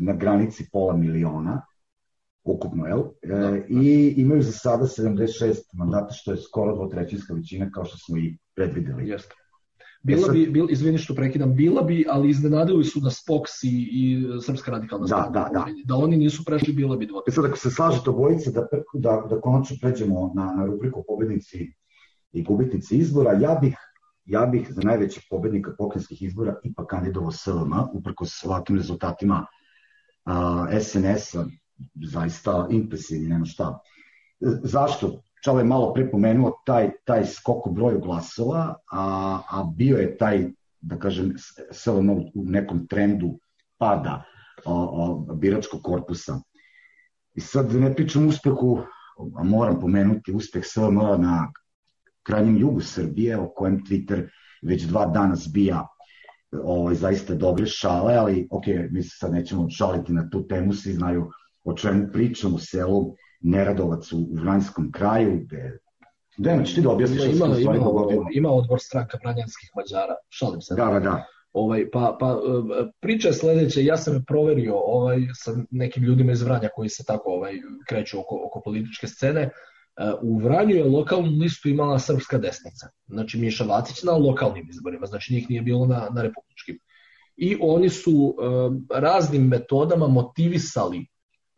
na 0.00 0.12
granici 0.12 0.68
pola 0.72 0.96
miliona 0.96 1.62
ukupno, 2.44 2.86
jel? 2.86 3.00
E, 3.22 3.28
da, 3.28 3.38
da. 3.38 3.56
I 3.68 4.14
imaju 4.16 4.42
za 4.42 4.52
sada 4.52 4.84
76 4.84 5.54
mandata, 5.72 6.12
što 6.12 6.30
je 6.30 6.36
skoro 6.36 6.74
dvotrećinska 6.74 7.34
većina, 7.34 7.70
kao 7.70 7.84
što 7.84 7.98
smo 7.98 8.16
i 8.16 8.38
predvideli. 8.54 9.08
Jeste. 9.08 9.34
Bila 10.02 10.26
E 10.28 10.32
bi, 10.32 10.46
bil, 10.46 10.66
izvini 10.70 10.98
što 10.98 11.14
prekidam, 11.14 11.54
bila 11.54 11.82
bi, 11.82 12.06
ali 12.08 12.30
iznenadili 12.30 12.84
su 12.84 13.00
da 13.00 13.10
Spox 13.10 13.44
i, 13.64 13.88
i 13.92 14.26
Srpska 14.42 14.70
radikalna 14.70 15.02
Da, 15.02 15.06
stranka. 15.06 15.30
da, 15.38 15.48
da. 15.52 15.66
da 15.84 15.94
oni 15.94 16.16
nisu 16.16 16.44
prešli, 16.44 16.72
bila 16.72 16.96
bi 16.96 17.06
dvotrećinska. 17.06 17.40
E 17.40 17.42
sad, 17.42 17.50
ako 17.50 17.58
se 17.58 17.70
slažete 17.70 18.10
obojice 18.10 18.50
da, 18.50 18.66
da, 18.94 19.26
da 19.30 19.40
konačno 19.40 19.76
pređemo 19.80 20.32
na, 20.34 20.44
na 20.52 20.64
rubriku 20.66 21.04
pobednici 21.08 21.72
i 22.32 22.42
gubitnici 22.42 22.96
izbora, 22.96 23.32
ja 23.32 23.58
bih, 23.62 23.76
ja 24.24 24.46
bih 24.46 24.66
za 24.70 24.80
najvećeg 24.82 25.22
pobednika 25.30 25.74
pokrenjskih 25.78 26.22
izbora 26.22 26.56
ipak 26.64 26.86
kandidovao 26.90 27.30
SLM, 27.32 27.72
uprkos 27.92 28.44
ovakvim 28.44 28.78
rezultatima 28.78 29.46
SNS-a, 30.80 31.44
zaista 32.04 32.66
impresivni, 32.70 33.28
nema 33.28 33.44
šta. 33.44 33.78
E, 34.40 34.46
Zašto? 34.62 35.22
Čalo 35.44 35.58
je 35.58 35.64
malo 35.64 35.94
pre 35.94 36.10
pomenuo 36.10 36.52
taj, 36.66 36.90
taj 37.04 37.24
skok 37.26 37.66
u 37.66 37.72
broju 37.72 38.00
glasova, 38.00 38.74
a, 38.92 39.04
a 39.50 39.64
bio 39.76 39.96
je 39.96 40.16
taj, 40.16 40.50
da 40.80 40.98
kažem, 40.98 41.32
SLM 41.72 42.10
u 42.10 42.44
nekom 42.44 42.86
trendu 42.86 43.38
pada 43.78 44.22
o, 44.64 44.74
o, 44.74 45.34
biračkog 45.34 45.82
korpusa. 45.82 46.40
I 47.34 47.40
sad 47.40 47.74
ne 47.74 47.94
pričam 47.94 48.28
uspehu, 48.28 48.78
a 49.36 49.44
moram 49.44 49.80
pomenuti 49.80 50.32
uspeh 50.32 50.64
SVM 50.66 50.98
na 51.22 51.52
krajnjem 52.22 52.58
jugu 52.58 52.80
Srbije, 52.80 53.38
o 53.38 53.48
kojem 53.54 53.84
Twitter 53.84 54.28
već 54.62 54.84
dva 54.84 55.06
dana 55.06 55.36
zbija 55.36 55.86
ovaj, 56.52 56.94
zaista 56.94 57.34
dobre 57.34 57.66
šale, 57.66 58.14
ali 58.14 58.48
ok, 58.50 58.64
mi 58.90 59.02
se 59.02 59.16
sad 59.18 59.32
nećemo 59.32 59.70
šaliti 59.70 60.12
na 60.12 60.30
tu 60.30 60.46
temu, 60.46 60.72
svi 60.72 60.92
znaju 60.92 61.30
o 61.64 61.72
čemu 61.72 62.08
pričam, 62.12 62.54
u 62.54 62.58
selu 62.58 63.14
Neradovac 63.40 64.12
u, 64.12 64.18
u 64.18 64.34
Vranjskom 64.34 64.92
kraju, 64.92 65.40
gde 65.44 65.78
Dejmo, 66.38 66.64
ćeš 66.64 66.74
ti 66.74 66.80
da 66.80 66.90
objasniš 66.90 67.24
Ima, 67.24 67.46
ima, 67.46 67.54
stvari 67.54 67.78
dogodilo? 67.78 68.26
ima 68.32 68.50
odbor 68.50 68.78
stranka 68.80 69.18
Pranjanskih 69.22 69.70
Mađara, 69.76 70.14
šalim 70.28 70.60
se. 70.60 70.74
Da, 70.74 70.84
da, 70.84 71.00
da. 71.00 71.24
Ovaj, 71.52 71.90
pa, 71.90 72.16
pa 72.20 72.40
priča 73.00 73.28
je 73.28 73.34
sledeća, 73.34 73.80
ja 73.80 73.96
sam 73.96 74.24
proverio 74.26 74.74
ovaj, 74.76 75.18
sa 75.34 75.52
nekim 75.70 76.02
ljudima 76.02 76.32
iz 76.32 76.42
Vranja 76.42 76.68
koji 76.74 76.88
se 76.88 77.04
tako 77.04 77.30
ovaj, 77.30 77.52
kreću 77.88 78.20
oko, 78.20 78.42
oko 78.46 78.60
političke 78.64 79.06
scene. 79.06 79.40
E, 79.40 79.50
U 80.22 80.38
Vranju 80.38 80.76
je 80.76 80.84
lokalnu 80.84 81.30
listu 81.40 81.68
imala 81.68 81.98
srpska 81.98 82.38
desnica, 82.38 82.88
znači 83.06 83.38
Miša 83.38 83.64
Vacić 83.64 84.02
na 84.02 84.12
lokalnim 84.12 84.68
izborima, 84.70 85.06
znači 85.06 85.34
njih 85.34 85.50
nije 85.50 85.62
bilo 85.62 85.86
na, 85.86 86.08
na 86.14 86.22
republičkim. 86.22 86.78
I 87.36 87.56
oni 87.60 87.88
su 87.88 88.34
e, 88.38 89.00
raznim 89.00 89.46
metodama 89.46 90.08
motivisali 90.08 91.06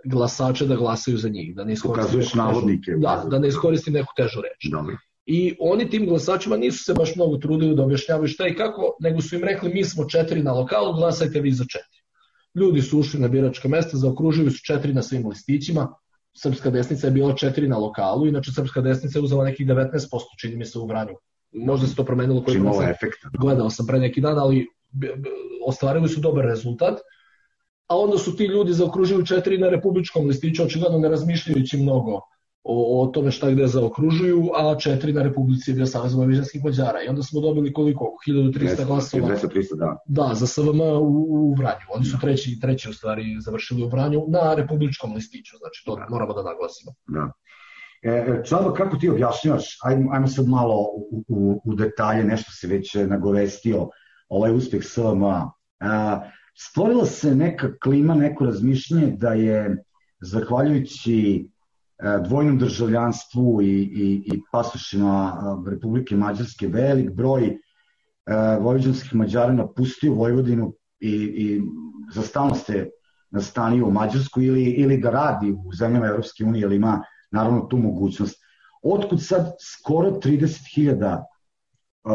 glasače 0.04 0.66
da 0.66 0.76
glasaju 0.76 1.18
za 1.18 1.28
njih, 1.28 1.54
da 1.54 1.64
ne 1.64 1.72
težu- 1.74 2.36
navodnike. 2.36 2.92
Da, 2.96 3.24
da 3.30 3.38
ne 3.38 3.48
iskoristim 3.48 3.94
neku 3.94 4.12
težu 4.16 4.40
reč. 4.40 4.70
Dobro. 4.72 4.96
I 5.26 5.56
oni 5.60 5.90
tim 5.90 6.06
glasačima 6.06 6.56
nisu 6.56 6.84
se 6.84 6.94
baš 6.94 7.16
mnogo 7.16 7.36
trudili 7.36 7.76
da 7.76 7.82
objašnjavaju 7.82 8.28
šta 8.28 8.48
i 8.48 8.54
kako, 8.54 8.96
nego 9.00 9.20
su 9.20 9.34
im 9.34 9.44
rekli 9.44 9.74
mi 9.74 9.84
smo 9.84 10.04
četiri 10.04 10.42
na 10.42 10.52
lokalu, 10.52 10.92
glasajte 10.92 11.40
vi 11.40 11.52
za 11.52 11.64
četiri. 11.64 12.02
Ljudi 12.54 12.82
su 12.82 12.98
ušli 12.98 13.20
na 13.20 13.28
biračka 13.28 13.68
mesta, 13.68 13.96
zaokružili 13.96 14.50
su 14.50 14.64
četiri 14.64 14.94
na 14.94 15.02
svim 15.02 15.28
listićima, 15.28 15.94
Srpska 16.34 16.70
desnica 16.70 17.06
je 17.06 17.10
bila 17.10 17.34
četiri 17.34 17.68
na 17.68 17.78
lokalu, 17.78 18.26
inače 18.26 18.52
Srpska 18.52 18.80
desnica 18.80 19.18
je 19.18 19.22
uzela 19.22 19.44
nekih 19.44 19.66
19%, 19.66 19.98
čini 20.40 20.56
mi 20.56 20.64
se 20.64 20.78
u 20.78 20.86
Vranju. 20.86 21.14
Možda 21.52 21.86
se 21.86 21.96
to 21.96 22.04
promenilo 22.04 22.44
koji 22.44 22.56
sam 22.56 22.88
efekta. 22.88 23.28
gledao 23.40 23.70
sam 23.70 23.86
pre 23.86 23.98
neki 23.98 24.20
dan, 24.20 24.38
ali 24.38 24.66
ostvarili 25.66 26.08
su 26.08 26.20
dobar 26.20 26.44
rezultat. 26.44 26.98
A 27.86 27.96
onda 27.98 28.18
su 28.18 28.36
ti 28.36 28.44
ljudi 28.44 28.72
zaokružili 28.72 29.26
četiri 29.26 29.58
na 29.58 29.68
republičkom 29.68 30.26
listiću, 30.26 30.62
očigledno 30.62 30.98
ne 30.98 31.08
razmišljajući 31.08 31.76
mnogo 31.76 32.20
o, 32.64 33.02
o 33.02 33.06
tome 33.06 33.30
šta 33.30 33.50
gde 33.50 33.66
zaokružuju, 33.66 34.50
a 34.56 34.78
četiri 34.78 35.12
na 35.12 35.22
Republici 35.22 35.70
je 35.70 35.74
bio 35.74 35.86
Savez 35.86 36.14
vojvođanskih 36.14 36.64
Mađara. 36.64 37.02
I 37.02 37.08
onda 37.08 37.22
smo 37.22 37.40
dobili 37.40 37.72
koliko? 37.72 38.16
1300 38.28 38.86
glasova. 38.86 39.28
200, 39.28 39.46
300, 39.48 39.78
da. 39.78 39.96
Da, 40.06 40.34
za 40.34 40.46
SVM 40.46 40.80
u, 40.80 41.26
u 41.30 41.54
Vranju. 41.58 41.86
Oni 41.94 42.04
su 42.04 42.18
treći, 42.20 42.58
treći 42.60 42.90
u 42.90 42.92
stvari 42.92 43.24
završili 43.40 43.82
u 43.82 43.88
Vranju 43.88 44.24
na 44.28 44.54
republičkom 44.54 45.14
listiću, 45.14 45.56
znači 45.58 45.82
to 45.84 45.98
moramo 46.10 46.34
da 46.34 46.42
naglasimo. 46.42 46.92
Da. 47.06 47.32
E, 48.02 48.42
Čaba, 48.48 48.74
kako 48.74 48.96
ti 48.96 49.10
objašnjavaš, 49.10 49.78
ajmo, 49.82 50.12
ajmo 50.12 50.26
sad 50.26 50.48
malo 50.48 50.76
u, 51.10 51.24
u, 51.28 51.62
u 51.64 51.74
detalje, 51.74 52.24
nešto 52.24 52.52
se 52.52 52.66
već 52.66 52.94
nagovestio, 52.94 53.88
ovaj 54.28 54.54
uspeh 54.54 54.84
SVM. 54.84 55.24
A, 55.80 56.20
stvorila 56.54 57.04
se 57.04 57.34
neka 57.34 57.68
klima, 57.82 58.14
neko 58.14 58.44
razmišljanje 58.44 59.06
da 59.16 59.32
je, 59.32 59.84
zahvaljujući 60.22 61.48
dvojnom 62.28 62.58
državljanstvu 62.58 63.62
i, 63.62 63.66
i, 63.66 64.22
i 64.26 64.40
pasošima 64.52 65.08
a, 65.08 65.62
Republike 65.70 66.16
Mađarske, 66.16 66.66
velik 66.66 67.10
broj 67.10 67.58
a, 68.26 68.58
vojvođanskih 68.58 69.14
Mađara 69.14 69.52
napustio 69.52 70.14
Vojvodinu 70.14 70.72
i, 71.00 71.10
i 71.12 71.62
za 72.14 72.22
stalno 72.22 72.54
ste 72.54 72.90
nastanio 73.30 73.86
u 73.86 73.90
Mađarsku 73.90 74.42
ili, 74.42 74.62
ili 74.62 74.98
da 74.98 75.10
radi 75.10 75.52
u 75.52 75.72
zemljama 75.78 76.06
Evropske 76.06 76.44
unije, 76.44 76.62
ili 76.62 76.76
ima 76.76 77.02
naravno 77.30 77.60
tu 77.60 77.76
mogućnost. 77.76 78.42
Otkud 78.82 79.22
sad 79.22 79.54
skoro 79.60 80.10
30.000 80.10 81.22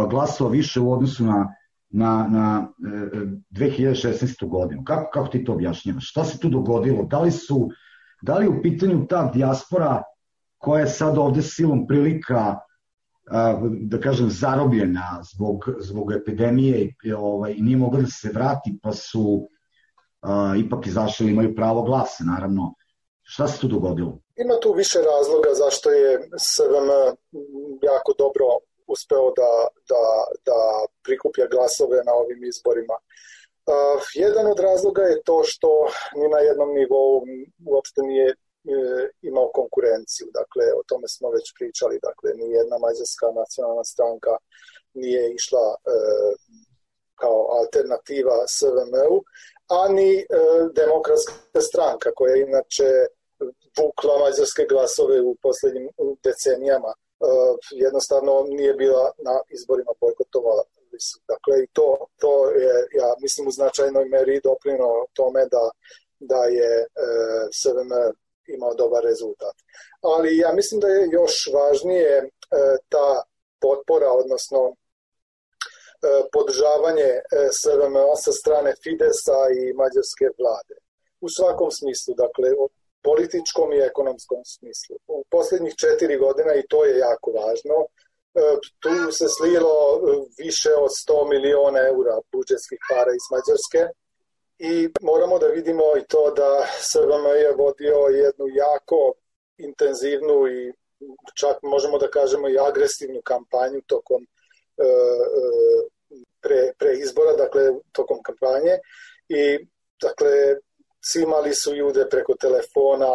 glasova 0.10 0.50
više 0.50 0.80
u 0.80 0.92
odnosu 0.94 1.26
na, 1.26 1.56
na, 1.90 2.28
na 2.30 2.68
e, 3.14 3.26
2016. 3.52 4.48
godinu? 4.50 4.84
Kako, 4.84 5.10
kako 5.14 5.28
ti 5.28 5.44
to 5.44 5.54
objašnjavaš? 5.54 6.10
Šta 6.10 6.24
se 6.24 6.40
tu 6.40 6.50
dogodilo? 6.50 7.04
Da 7.04 7.20
li 7.20 7.32
su 7.32 7.70
da 8.22 8.38
li 8.38 8.48
u 8.48 8.62
pitanju 8.62 9.08
ta 9.10 9.32
dijaspora 9.34 10.04
koja 10.58 10.80
je 10.80 10.88
sad 10.88 11.18
ovde 11.18 11.42
silom 11.42 11.88
prilika 11.88 12.56
da 13.82 14.00
kažem 14.00 14.30
zarobljena 14.30 15.22
zbog, 15.34 15.70
zbog 15.80 16.12
epidemije 16.12 16.96
i, 17.04 17.14
ovaj, 17.14 17.54
nije 17.54 17.78
mogla 17.78 18.02
da 18.02 18.08
se 18.08 18.30
vrati 18.34 18.80
pa 18.84 18.94
su 18.94 19.48
a, 20.22 20.54
ipak 20.66 20.88
izašli 20.88 21.32
imaju 21.32 21.56
pravo 21.56 21.84
glasa 21.84 22.24
naravno 22.24 22.74
šta 23.22 23.48
se 23.48 23.60
tu 23.60 23.68
dogodilo? 23.68 24.20
Ima 24.36 24.54
tu 24.62 24.74
više 24.74 25.00
razloga 25.00 25.50
zašto 25.64 25.90
je 25.90 26.30
SVM 26.40 26.90
jako 27.82 28.14
dobro 28.18 28.46
uspeo 28.88 29.28
da, 29.40 29.52
da, 29.92 30.04
da 30.46 30.60
prikuplja 31.04 31.48
glasove 31.54 31.98
na 32.08 32.14
ovim 32.22 32.42
izborima. 32.44 32.98
Uh, 33.68 34.02
jedan 34.16 34.48
od 34.48 34.60
razloga 34.60 35.02
je 35.02 35.22
to 35.24 35.44
što 35.44 35.72
ni 36.16 36.28
na 36.28 36.40
jednom 36.40 36.70
nivou 36.74 37.26
uopšte 37.66 38.02
nije 38.02 38.30
e, 38.30 39.10
imao 39.22 39.52
konkurenciju. 39.54 40.28
Dakle, 40.40 40.66
o 40.80 40.82
tome 40.88 41.08
smo 41.08 41.30
već 41.30 41.54
pričali. 41.58 42.00
Dakle, 42.08 42.30
ni 42.40 42.54
jedna 42.58 42.78
mađarska 42.78 43.28
nacionalna 43.42 43.84
stranka 43.84 44.34
nije 44.94 45.34
išla 45.34 45.66
e, 45.76 45.78
kao 47.16 47.40
alternativa 47.60 48.38
SVM-u, 48.48 49.18
a 49.78 49.88
ni 49.98 50.12
e, 50.20 50.26
demokratska 50.82 51.62
stranka 51.62 52.10
koja 52.16 52.34
je 52.34 52.42
inače 52.42 52.90
vukla 53.80 54.18
mađarske 54.24 54.64
glasove 54.70 55.22
u 55.22 55.36
poslednjim 55.42 55.90
decenijama. 56.24 56.92
E, 56.94 56.96
jednostavno 57.72 58.34
nije 58.50 58.74
bila 58.74 59.12
na 59.18 59.36
izborima 59.50 59.92
bojkotovala 60.02 60.64
Dakle, 61.28 61.64
i 61.64 61.68
to, 61.74 62.08
to 62.18 62.52
je, 62.52 62.88
ja 62.92 63.16
mislim, 63.22 63.48
u 63.48 63.52
značajnoj 63.52 64.06
meri 64.06 64.42
doprino 64.44 65.06
tome 65.14 65.46
da, 65.46 65.70
da 66.20 66.44
je 66.46 66.74
e, 66.82 66.88
SVM 67.54 67.92
imao 68.48 68.74
dobar 68.74 69.04
rezultat. 69.04 69.56
Ali 70.02 70.38
ja 70.38 70.54
mislim 70.54 70.80
da 70.80 70.88
je 70.88 71.10
još 71.12 71.34
važnije 71.54 72.14
e, 72.18 72.28
ta 72.90 73.22
potpora, 73.62 74.12
odnosno 74.12 74.62
e, 74.70 74.76
podržavanje 76.34 77.10
e, 77.14 77.22
SVM 77.60 77.96
sa 78.24 78.32
strane 78.32 78.74
Fidesa 78.84 79.40
i 79.60 79.74
mađarske 79.74 80.28
vlade. 80.40 80.76
U 81.22 81.30
svakom 81.30 81.72
smislu, 81.72 82.14
dakle, 82.24 82.50
u 82.62 82.70
političkom 83.04 83.74
i 83.74 83.84
ekonomskom 83.90 84.42
smislu. 84.46 84.96
U 85.08 85.24
poslednjih 85.30 85.76
četiri 85.84 86.18
godina, 86.18 86.52
i 86.56 86.68
to 86.72 86.86
je 86.86 86.98
jako 86.98 87.32
važno, 87.32 87.78
tu 88.80 89.12
se 89.12 89.26
slilo 89.38 90.02
više 90.38 90.74
od 90.76 90.92
100 91.10 91.30
miliona 91.30 91.80
eura 91.80 92.16
budžetskih 92.32 92.80
para 92.90 93.12
iz 93.12 93.26
Mađarske. 93.32 93.82
I 94.60 94.90
moramo 95.02 95.40
da 95.40 95.48
vidimo 95.48 95.84
i 95.98 96.06
to 96.08 96.32
da 96.32 96.68
SVM 96.80 97.26
je 97.44 97.52
vodio 97.58 97.98
jednu 97.98 98.46
jako 98.54 99.14
intenzivnu 99.58 100.48
i 100.48 100.74
čak 101.36 101.58
možemo 101.62 101.98
da 101.98 102.10
kažemo 102.10 102.50
i 102.50 102.60
agresivnu 102.60 103.22
kampanju 103.24 103.82
tokom 103.88 104.28
pre, 106.42 106.74
pre 106.80 106.94
izbora, 106.94 107.34
dakle 107.34 107.62
tokom 107.92 108.24
kampanje. 108.24 108.78
I 109.30 109.68
dakle 110.02 110.56
simali 111.06 111.54
su 111.56 111.76
ljude 111.76 112.10
preko 112.10 112.34
telefona, 112.36 113.12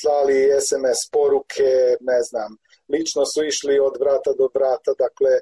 slali 0.00 0.50
SMS 0.60 1.10
poruke, 1.12 1.96
ne 2.00 2.22
znam, 2.22 2.56
lično 2.88 3.24
su 3.26 3.44
išli 3.44 3.78
od 3.78 3.94
vrata 4.00 4.32
do 4.38 4.48
vrata, 4.54 4.92
dakle 4.98 5.32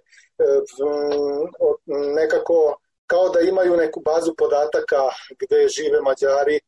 nekako 2.14 2.76
kao 3.07 3.28
da 3.28 3.40
imaju 3.40 3.76
neku 3.76 4.00
bazu 4.00 4.35
podataka 4.38 5.02
gde 5.40 5.68
žive 5.68 6.00
Mađari, 6.00 6.61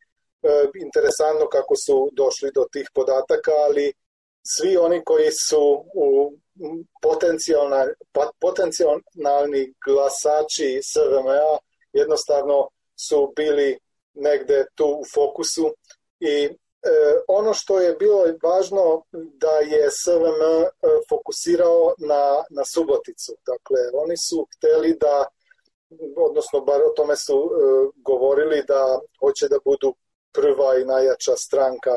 interesantno 0.85 1.47
kako 1.49 1.77
su 1.77 2.11
došli 2.13 2.51
do 2.55 2.65
tih 2.73 2.89
podataka, 2.95 3.53
ali 3.67 3.93
svi 4.47 4.77
oni 4.77 5.05
koji 5.05 5.31
su 5.33 5.85
u 5.95 6.33
potencijalni 8.41 9.75
glasači 9.87 10.81
SVM-a 10.83 11.59
jednostavno 11.93 12.69
su 13.09 13.33
bili 13.37 13.79
negde 14.15 14.65
tu 14.75 14.87
u 15.01 15.05
fokusu 15.15 15.75
i 16.21 16.49
E, 16.49 16.55
ono 17.29 17.55
što 17.55 17.81
je 17.81 17.95
bilo 17.95 18.25
važno 18.43 19.03
da 19.13 19.51
je 19.51 19.91
SVM 19.91 20.43
e, 20.43 20.69
fokusirao 21.09 21.95
na, 21.99 22.25
na 22.51 22.65
Suboticu. 22.65 23.33
Dakle, 23.47 23.81
oni 24.03 24.17
su 24.17 24.47
hteli 24.57 24.97
da, 25.01 25.27
odnosno 26.17 26.61
bar 26.61 26.83
o 26.83 26.95
tome 26.97 27.17
su 27.17 27.37
e, 27.37 27.49
govorili 27.97 28.65
da 28.69 29.01
hoće 29.21 29.49
da 29.49 29.59
budu 29.65 29.95
prva 30.33 30.79
i 30.79 30.85
najjača 30.85 31.37
stranka 31.37 31.95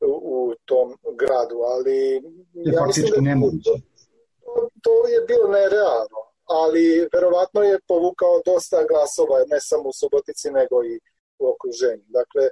u, 0.00 0.12
u 0.32 0.54
tom 0.64 0.96
gradu, 1.20 1.58
ali 1.74 2.22
ja 2.54 2.86
mislim 2.86 3.06
da 3.06 3.48
to, 3.64 3.72
to 4.82 5.08
je 5.08 5.20
bilo 5.26 5.48
nerealno, 5.48 6.20
ali 6.44 7.08
verovatno 7.12 7.62
je 7.62 7.80
povukao 7.88 8.42
dosta 8.44 8.84
glasova, 8.90 9.44
ne 9.46 9.60
samo 9.60 9.88
u 9.88 9.92
Subotici, 9.92 10.50
nego 10.50 10.84
i 10.84 11.00
u 11.38 11.44
okruženju. 11.52 12.04
Dakle, 12.18 12.48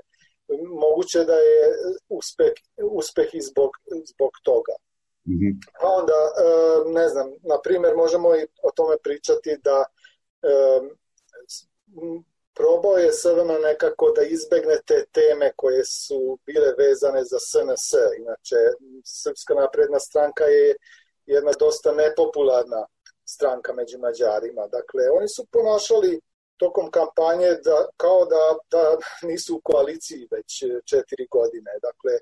moguće 0.68 1.24
da 1.24 1.34
je 1.34 1.60
uspeh, 2.08 2.52
uspeh 2.82 3.34
i 3.34 3.40
zbog, 3.40 3.70
zbog 4.04 4.30
toga. 4.42 4.72
Mm-hmm. 5.28 5.60
Pa 5.80 5.88
onda, 5.88 6.12
e, 6.12 6.90
ne 6.90 7.08
znam, 7.08 7.30
na 7.42 7.60
primjer 7.64 7.96
možemo 7.96 8.36
i 8.36 8.46
o 8.62 8.70
tome 8.70 8.96
pričati 9.02 9.56
da 9.64 9.84
e, 10.42 10.80
probao 12.54 12.96
je 12.96 13.12
Srbana 13.12 13.58
nekako 13.58 14.12
da 14.16 14.22
izbegne 14.22 14.76
te 14.86 15.04
teme 15.12 15.52
koje 15.56 15.84
su 15.84 16.38
bile 16.46 16.74
vezane 16.78 17.24
za 17.24 17.38
SNS. 17.38 17.86
Inače, 18.18 18.56
Srpska 19.04 19.54
napredna 19.54 19.98
stranka 19.98 20.44
je 20.44 20.76
jedna 21.26 21.52
dosta 21.58 21.92
nepopularna 21.92 22.86
stranka 23.24 23.72
među 23.72 23.98
Mađarima. 23.98 24.66
Dakle, 24.66 25.02
oni 25.18 25.28
su 25.28 25.46
ponašali 25.52 26.20
tokom 26.56 26.90
kampanje 26.90 27.50
da, 27.64 27.86
kao 27.96 28.24
da, 28.24 28.44
da 28.70 28.96
nisu 29.22 29.56
u 29.56 29.60
koaliciji 29.64 30.28
već 30.30 30.62
e, 30.62 30.80
četiri 30.84 31.26
godine. 31.30 31.70
Dakle, 31.82 32.12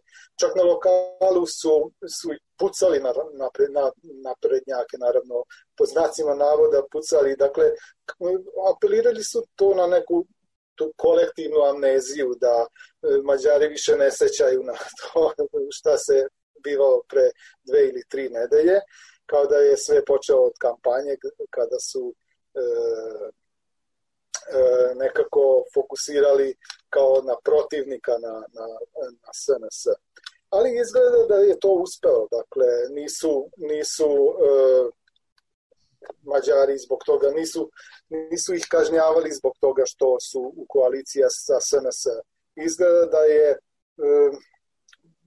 čak 0.40 0.56
na 0.56 0.62
lokalu 0.62 1.46
su, 1.46 1.92
su 2.18 2.28
pucali 2.58 3.00
na, 3.00 3.12
na, 3.40 3.48
na, 3.68 3.90
na 4.24 4.34
prednjake, 4.40 4.96
naravno, 4.98 5.44
po 5.76 5.84
znacima 5.86 6.34
navoda 6.34 6.82
pucali. 6.92 7.36
Dakle, 7.36 7.64
apelirali 8.74 9.24
su 9.24 9.46
to 9.56 9.74
na 9.74 9.86
neku 9.86 10.26
tu 10.74 10.92
kolektivnu 10.96 11.60
amneziju 11.70 12.34
da 12.40 12.66
e, 12.66 12.66
Mađari 13.24 13.68
više 13.68 13.96
ne 13.96 14.10
sećaju 14.10 14.62
na 14.62 14.72
to 14.72 15.32
šta 15.78 15.98
se 15.98 16.26
bivalo 16.64 17.02
pre 17.08 17.30
dve 17.64 17.88
ili 17.88 18.02
tri 18.08 18.28
nedelje, 18.28 18.80
kao 19.26 19.46
da 19.46 19.56
je 19.56 19.76
sve 19.76 20.04
počeo 20.04 20.38
od 20.38 20.52
kampanje 20.58 21.16
kada 21.50 21.78
su 21.78 22.14
e, 22.54 22.60
nekako 24.94 25.64
fokusirali 25.74 26.56
kao 26.90 27.22
na 27.24 27.34
protivnika 27.44 28.12
na, 28.12 28.32
na, 28.32 28.66
na 29.22 29.30
SNS. 29.32 29.86
Ali 30.50 30.80
izgleda 30.80 31.26
da 31.28 31.36
je 31.36 31.60
to 31.60 31.68
uspelo. 31.68 32.28
Dakle, 32.30 32.66
nisu, 32.90 33.50
nisu 33.56 34.04
e, 34.04 34.50
Mađari 36.22 36.78
zbog 36.78 37.00
toga, 37.06 37.30
nisu, 37.30 37.70
nisu 38.08 38.54
ih 38.54 38.66
kažnjavali 38.70 39.32
zbog 39.32 39.52
toga 39.60 39.82
što 39.86 40.20
su 40.20 40.52
u 40.56 40.66
koalicija 40.68 41.28
sa 41.30 41.60
SNS. 41.60 42.02
Izgleda 42.56 43.06
da 43.06 43.18
je 43.18 43.50
e, 43.50 43.58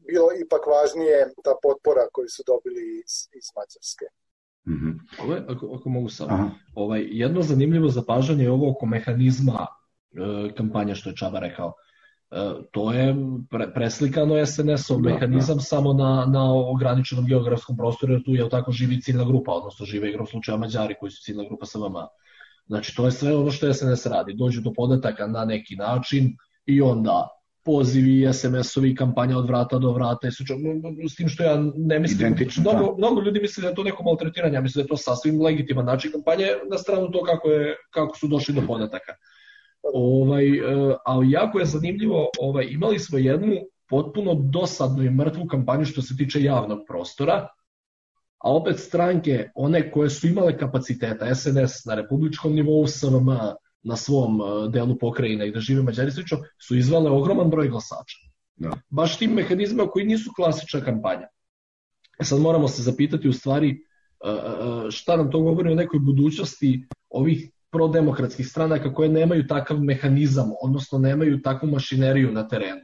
bilo 0.07 0.29
ipak 0.43 0.67
važnije 0.67 1.33
ta 1.43 1.55
potpora 1.61 2.07
koju 2.11 2.29
su 2.29 2.43
dobili 2.45 2.83
iz, 3.05 3.13
iz 3.33 3.45
Mađarske. 3.55 4.05
Mm 4.67 4.73
-hmm. 4.73 5.23
Ovo 5.23 5.33
je, 5.33 5.45
ako, 5.47 5.75
ako 5.79 5.89
mogu 5.89 6.09
sam, 6.09 6.51
ovaj, 6.75 7.07
jedno 7.09 7.41
zanimljivo 7.41 7.89
zapažanje 7.89 8.43
je 8.43 8.51
ovo 8.51 8.71
oko 8.71 8.85
mehanizma 8.85 9.67
e, 9.67 10.53
kampanja, 10.55 10.95
što 10.95 11.09
je 11.09 11.15
Čaba 11.15 11.39
rekao. 11.39 11.73
E, 12.31 12.53
to 12.71 12.93
je 12.93 13.15
pre, 13.49 13.73
preslikano 13.73 14.45
SNS-ov 14.45 15.01
da, 15.01 15.09
mehanizam 15.09 15.57
da. 15.57 15.63
samo 15.63 15.93
na, 15.93 16.25
na 16.25 16.53
ograničenom 16.53 17.25
geografskom 17.25 17.77
prostoru, 17.77 18.13
jer 18.13 18.23
tu 18.23 18.31
je 18.35 18.49
tako 18.49 18.71
živi 18.71 19.01
ciljna 19.01 19.23
grupa, 19.23 19.51
odnosno 19.51 19.85
žive 19.85 20.09
igrom 20.09 20.27
slučaja 20.27 20.57
Mađari 20.57 20.95
koji 20.99 21.11
su 21.11 21.23
ciljna 21.23 21.43
grupa 21.43 21.65
sa 21.65 21.79
vama. 21.79 22.07
Znači, 22.67 22.95
to 22.95 23.05
je 23.05 23.11
sve 23.11 23.35
ono 23.35 23.51
što 23.51 23.73
SNS 23.73 24.05
radi. 24.05 24.33
Dođu 24.33 24.61
do 24.61 24.73
podataka 24.73 25.27
na 25.27 25.45
neki 25.45 25.75
način 25.75 26.35
i 26.65 26.81
onda 26.81 27.36
pozivi, 27.67 28.27
SMS-ovi, 28.33 28.93
kampanja 28.95 29.37
od 29.37 29.47
vrata 29.47 29.77
do 29.77 29.91
vrata, 29.91 30.31
s 31.11 31.15
tim 31.15 31.27
što 31.29 31.43
ja 31.43 31.57
ne 31.75 31.99
mislim, 31.99 32.27
Identično, 32.27 32.63
mnogo, 32.63 32.85
da. 32.85 32.97
mnogo 32.97 33.21
ljudi 33.21 33.41
misle 33.43 33.61
da 33.61 33.69
je 33.69 33.75
to 33.75 33.83
neko 33.83 34.03
maltretiranje, 34.03 34.55
ja 34.55 34.61
mislim 34.61 34.81
da 34.81 34.85
je 34.85 34.93
to 34.93 34.97
sasvim 34.97 35.41
legitiman 35.41 35.85
način 35.85 36.11
kampanje, 36.11 36.47
na 36.71 36.77
stranu 36.77 37.11
to 37.11 37.23
kako, 37.23 37.51
je, 37.51 37.75
kako 37.89 38.17
su 38.17 38.27
došli 38.27 38.55
do 38.55 38.63
podataka. 38.67 39.13
Ovaj, 39.93 40.47
e, 40.47 40.95
ali 41.05 41.31
jako 41.31 41.59
je 41.59 41.65
zanimljivo, 41.65 42.29
ovaj, 42.39 42.67
imali 42.69 42.99
smo 42.99 43.17
jednu 43.17 43.55
potpuno 43.89 44.33
dosadnu 44.33 45.03
i 45.03 45.09
mrtvu 45.09 45.47
kampanju 45.47 45.85
što 45.85 46.01
se 46.01 46.17
tiče 46.17 46.43
javnog 46.43 46.79
prostora, 46.87 47.47
a 48.37 48.53
opet 48.55 48.79
stranke, 48.79 49.49
one 49.55 49.91
koje 49.91 50.09
su 50.09 50.27
imale 50.27 50.57
kapaciteta, 50.57 51.35
SNS 51.35 51.85
na 51.85 51.95
republičkom 51.95 52.55
nivou, 52.55 52.87
SVM, 52.87 53.29
na 53.87 53.95
svom 53.95 54.41
e, 54.41 54.69
delu 54.69 54.97
pokrajine 54.99 55.47
i 55.47 55.51
da 55.51 55.59
žive 55.59 55.83
Mađari 55.83 56.11
slično, 56.11 56.37
su 56.67 56.75
izvale 56.75 57.11
ogroman 57.11 57.49
broj 57.49 57.69
glasača. 57.69 58.17
Da. 58.55 58.71
Baš 58.89 59.17
tim 59.17 59.31
mehanizma 59.31 59.87
koji 59.87 60.05
nisu 60.05 60.31
klasična 60.35 60.81
kampanja. 60.81 61.27
E 62.19 62.23
sad 62.23 62.41
moramo 62.41 62.67
se 62.67 62.81
zapitati 62.81 63.29
u 63.29 63.33
stvari 63.33 63.69
e, 63.69 63.77
šta 64.91 65.17
nam 65.17 65.31
to 65.31 65.39
govori 65.39 65.71
o 65.71 65.75
nekoj 65.75 65.99
budućnosti 65.99 66.87
ovih 67.09 67.49
prodemokratskih 67.71 68.47
stranaka 68.47 68.93
koje 68.93 69.09
nemaju 69.09 69.47
takav 69.47 69.79
mehanizam, 69.79 70.51
odnosno 70.61 70.99
nemaju 70.99 71.41
takvu 71.41 71.69
mašineriju 71.69 72.31
na 72.31 72.47
terenu. 72.47 72.81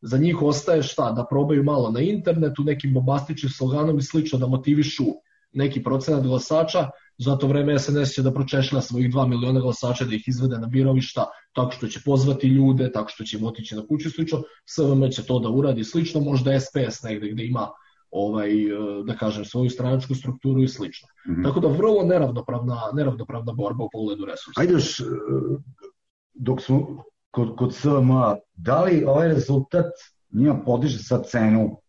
Za 0.00 0.18
njih 0.18 0.42
ostaje 0.42 0.82
šta? 0.82 1.12
Da 1.12 1.26
probaju 1.30 1.64
malo 1.64 1.90
na 1.90 2.00
internetu, 2.00 2.64
nekim 2.64 2.94
bombastičnim 2.94 3.50
sloganom 3.50 3.98
i 3.98 4.02
slično 4.02 4.38
da 4.38 4.46
motivišu 4.46 5.04
neki 5.52 5.82
procenat 5.82 6.22
glasača, 6.22 6.88
za 7.18 7.36
to 7.36 7.46
vreme 7.46 7.78
SNS 7.78 8.14
će 8.14 8.22
da 8.22 8.32
pročešlja 8.32 8.80
svojih 8.80 9.10
2 9.14 9.28
miliona 9.28 9.60
glasača 9.60 10.04
da 10.04 10.14
ih 10.14 10.24
izvede 10.26 10.58
na 10.58 10.66
birovišta 10.66 11.26
tako 11.52 11.70
što 11.72 11.88
će 11.88 12.00
pozvati 12.04 12.46
ljude, 12.46 12.92
tako 12.92 13.08
što 13.08 13.24
će 13.24 13.38
im 13.38 13.44
otići 13.44 13.76
na 13.76 13.86
kuću 13.86 14.10
slično, 14.10 14.42
SVM 14.66 15.08
će 15.10 15.26
to 15.26 15.38
da 15.38 15.48
uradi 15.48 15.84
slično, 15.84 16.20
možda 16.20 16.60
SPS 16.60 17.02
negde 17.02 17.28
gde 17.30 17.44
ima 17.44 17.68
ovaj, 18.10 18.50
da 19.06 19.16
kažem, 19.16 19.44
svoju 19.44 19.70
stranačku 19.70 20.14
strukturu 20.14 20.62
i 20.62 20.68
slično. 20.68 21.08
Mm 21.26 21.32
-hmm. 21.32 21.44
Tako 21.44 21.60
da 21.60 21.68
vrlo 21.68 22.02
neravnopravna, 22.04 22.80
neravnopravna 22.94 23.52
borba 23.52 23.84
u 23.84 23.88
pogledu 23.92 24.24
resursa. 24.24 24.60
Ajde 24.60 24.72
još, 24.72 25.00
e, 25.00 25.04
dok 26.34 26.60
smo 26.60 27.04
kod, 27.30 27.56
kod 27.56 27.74
SVM, 27.74 28.10
da 28.54 28.82
li 28.82 29.04
ovaj 29.04 29.28
rezultat 29.28 29.92
njima 30.32 30.62
podiže 30.66 30.98
sa 30.98 31.22
cenu 31.22 31.81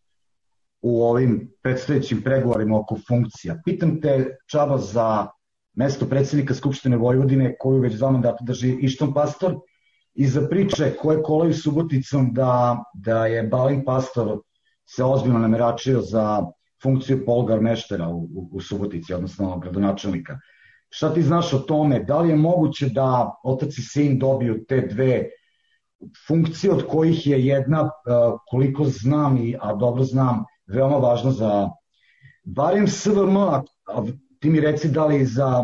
u 0.84 1.04
ovim 1.04 1.52
predstojećim 1.62 2.22
pregovorima 2.22 2.80
oko 2.80 2.98
funkcija. 3.08 3.62
Pitam 3.65 4.02
te, 4.02 4.38
Čaba, 4.52 4.78
za 4.78 5.28
mesto 5.74 6.06
predsednika 6.06 6.54
Skupštine 6.54 6.98
Vojvodine, 6.98 7.56
koju 7.60 7.80
već 7.82 7.93
dva 7.93 8.12
mandata 8.12 8.43
drži 8.43 8.78
Išton 8.82 9.13
Pastor, 9.13 9.56
i 10.13 10.28
za 10.28 10.48
priče 10.50 10.96
koje 11.02 11.24
kolaju 11.24 11.54
Suboticom 11.54 12.34
da, 12.34 12.84
da 12.93 13.26
je 13.26 13.43
Balin 13.43 13.86
Pastor 13.86 14.39
se 14.86 15.04
ozbiljno 15.04 15.39
nameračio 15.39 16.02
za 16.02 16.43
funkciju 16.84 17.26
Polgar 17.26 17.62
Meštera 17.62 18.10
u, 18.10 18.17
u, 18.17 18.50
u 18.52 18.62
Subotici, 18.62 19.13
odnosno 19.13 19.60
gradonačelnika. 19.60 20.38
Šta 20.89 21.13
ti 21.13 21.22
znaš 21.22 21.54
o 21.54 21.60
tome? 21.60 22.04
Da 22.04 22.19
li 22.19 22.30
je 22.30 22.36
moguće 22.36 22.89
da 22.89 23.36
otac 23.43 23.78
i 23.78 23.82
sin 23.82 24.19
dobiju 24.19 24.65
te 24.67 24.82
dve 24.82 25.24
funkcije 26.28 26.74
od 26.74 26.88
kojih 26.88 27.28
je 27.28 27.46
jedna, 27.46 27.89
koliko 28.50 28.84
znam, 28.86 29.38
i, 29.38 29.56
a 29.62 29.76
dobro 29.76 30.04
znam, 30.04 30.43
veoma 30.67 30.97
važno 30.97 31.32
za 31.32 31.69
barem 32.43 32.88
SVM, 32.88 33.38
a 33.38 33.62
ti 34.39 34.49
mi 34.49 34.60
reci 34.60 34.88
da 34.88 35.06
li 35.06 35.26
za 35.26 35.63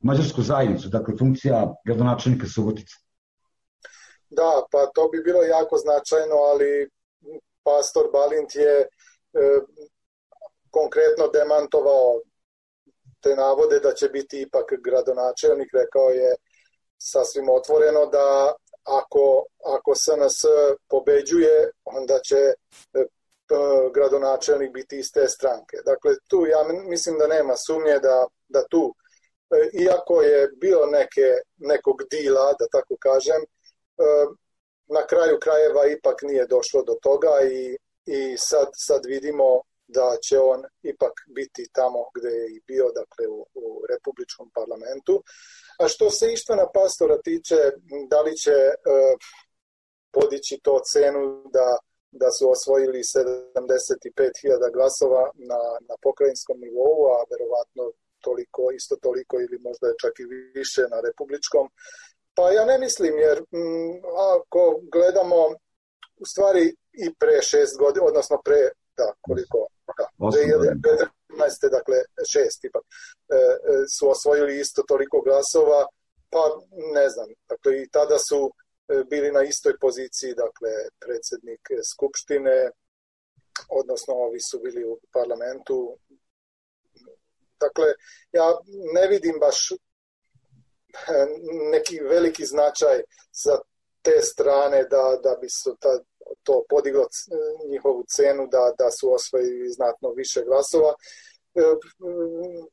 mađarsku 0.00 0.42
zajednicu, 0.42 0.88
dakle 0.88 1.14
funkcija 1.18 1.74
gradonačelnika 1.86 2.46
Subotica. 2.46 2.96
Da, 4.30 4.62
pa 4.70 4.86
to 4.94 5.08
bi 5.08 5.22
bilo 5.22 5.42
jako 5.42 5.76
značajno, 5.76 6.36
ali 6.36 6.88
pastor 7.64 8.04
Balint 8.12 8.54
je 8.54 8.76
e, 8.80 8.86
konkretno 10.70 11.28
demantovao 11.28 12.20
te 13.20 13.36
navode 13.36 13.80
da 13.80 13.92
će 13.92 14.08
biti 14.08 14.40
ipak 14.40 14.64
gradonačelnik, 14.84 15.70
rekao 15.72 16.08
je 16.10 16.34
sasvim 16.98 17.48
otvoreno 17.48 18.06
da 18.06 18.52
ako, 18.84 19.44
ako 19.76 19.94
SNS 19.94 20.38
pobeđuje, 20.88 21.70
onda 21.84 22.18
će 22.18 22.54
E, 22.94 23.04
gradonačelnik 23.94 24.72
biti 24.72 24.98
iz 24.98 25.12
te 25.12 25.28
stranke. 25.28 25.76
Dakle, 25.84 26.14
tu 26.28 26.46
ja 26.46 26.64
mislim 26.88 27.18
da 27.18 27.26
nema 27.26 27.56
sumnje 27.56 27.98
da, 27.98 28.26
da 28.48 28.62
tu, 28.70 28.94
e, 29.50 29.70
iako 29.82 30.22
je 30.22 30.48
bilo 30.56 30.86
neke, 30.86 31.28
nekog 31.56 32.02
dila, 32.10 32.52
da 32.58 32.66
tako 32.72 32.96
kažem, 33.00 33.42
e, 33.42 33.46
na 34.86 35.06
kraju 35.06 35.38
krajeva 35.42 35.86
ipak 35.86 36.22
nije 36.22 36.46
došlo 36.46 36.82
do 36.82 36.94
toga 37.02 37.32
i, 37.50 37.76
i 38.06 38.36
sad, 38.38 38.68
sad 38.74 39.00
vidimo 39.06 39.60
da 39.86 40.16
će 40.22 40.38
on 40.38 40.62
ipak 40.82 41.12
biti 41.26 41.68
tamo 41.72 41.98
gde 42.14 42.28
je 42.28 42.46
i 42.56 42.60
bio, 42.66 42.84
dakle 43.00 43.28
u, 43.28 43.46
u 43.54 43.82
Republičkom 43.90 44.50
parlamentu. 44.54 45.22
A 45.78 45.88
što 45.88 46.10
se 46.10 46.32
Ištvana 46.32 46.66
Pastora 46.74 47.18
tiče, 47.22 47.56
da 48.10 48.20
li 48.20 48.36
će 48.36 48.50
e, 48.50 48.74
podići 50.10 50.60
to 50.62 50.80
cenu 50.92 51.42
da 51.52 51.78
da 52.22 52.28
su 52.36 52.44
osvojili 52.54 53.00
75.000 53.02 54.72
glasova 54.76 55.24
na, 55.50 55.60
na 55.88 55.94
pokrajinskom 56.04 56.56
nivou, 56.64 56.96
a 57.14 57.16
verovatno 57.32 57.84
toliko, 58.26 58.62
isto 58.78 58.94
toliko 59.06 59.34
ili 59.40 59.58
možda 59.68 59.86
je 59.88 60.00
čak 60.02 60.14
i 60.20 60.30
više 60.60 60.82
na 60.94 60.98
republičkom. 61.06 61.64
Pa 62.36 62.44
ja 62.56 62.64
ne 62.70 62.76
mislim, 62.78 63.12
jer 63.26 63.36
m, 63.38 63.44
mm, 63.60 63.92
ako 64.36 64.80
gledamo 64.94 65.40
u 66.22 66.24
stvari 66.32 66.64
i 67.04 67.06
pre 67.20 67.36
šest 67.50 67.74
godina, 67.82 68.06
odnosno 68.06 68.36
pre, 68.46 68.62
da, 68.98 69.06
koliko, 69.20 69.58
da, 69.98 70.06
2015. 70.18 71.70
dakle 71.76 71.98
šest 72.32 72.64
ipak, 72.64 72.84
e, 72.84 73.34
e, 73.34 73.38
su 73.96 74.10
osvojili 74.10 74.60
isto 74.60 74.82
toliko 74.82 75.20
glasova, 75.20 75.80
pa 76.32 76.42
ne 76.96 77.06
znam, 77.08 77.28
dakle 77.48 77.82
i 77.82 77.88
tada 77.96 78.18
su 78.28 78.52
bili 79.10 79.32
na 79.32 79.42
istoj 79.42 79.78
poziciji, 79.80 80.34
dakle, 80.34 80.70
predsednik 81.00 81.60
Skupštine, 81.92 82.70
odnosno 83.68 84.14
ovi 84.14 84.40
su 84.40 84.60
bili 84.60 84.84
u 84.84 84.98
parlamentu. 85.12 85.98
Dakle, 87.60 87.94
ja 88.32 88.58
ne 88.94 89.06
vidim 89.08 89.36
baš 89.40 89.70
e, 89.72 89.76
neki 91.70 92.00
veliki 92.00 92.44
značaj 92.44 93.02
sa 93.32 93.58
te 94.02 94.20
strane 94.22 94.84
da, 94.84 95.18
da 95.22 95.36
bi 95.40 95.48
su 95.48 95.76
ta, 95.80 95.98
to 96.42 96.64
podiglo 96.68 97.08
njihovu 97.70 98.04
cenu 98.08 98.46
da, 98.46 98.74
da 98.78 98.90
su 98.90 99.12
osvojili 99.12 99.68
znatno 99.68 100.12
više 100.12 100.42
glasova. 100.44 100.94
E, 101.54 101.60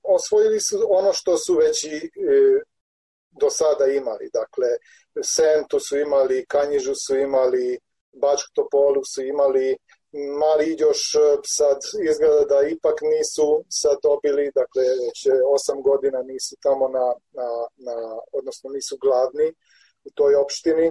osvojili 0.03 0.60
su 0.60 0.88
ono 0.89 1.13
što 1.13 1.38
su 1.38 1.56
već 1.56 1.84
i 1.84 2.12
do 3.41 3.49
sada 3.49 3.86
imali. 3.86 4.30
Dakle, 4.34 4.67
Sentu 5.23 5.80
su 5.80 5.97
imali, 5.97 6.45
Kanjižu 6.45 6.93
su 6.95 7.15
imali, 7.15 7.80
Bačku 8.21 8.49
Topolu 8.53 9.01
su 9.13 9.21
imali, 9.23 9.77
Mali 10.39 10.65
Iđoš 10.73 11.15
e, 11.15 11.19
sad 11.45 11.77
izgleda 12.10 12.43
da 12.45 12.67
ipak 12.67 12.97
nisu 13.01 13.63
sad 13.69 13.97
dobili, 14.03 14.51
dakle 14.56 14.84
već 14.84 15.19
osam 15.56 15.82
godina 15.82 16.19
nisu 16.23 16.56
tamo 16.62 16.88
na, 16.88 17.08
na, 17.38 17.49
na, 17.86 17.95
odnosno 18.32 18.69
nisu 18.69 18.97
glavni 19.01 19.47
u 20.03 20.10
toj 20.15 20.36
opštini. 20.36 20.88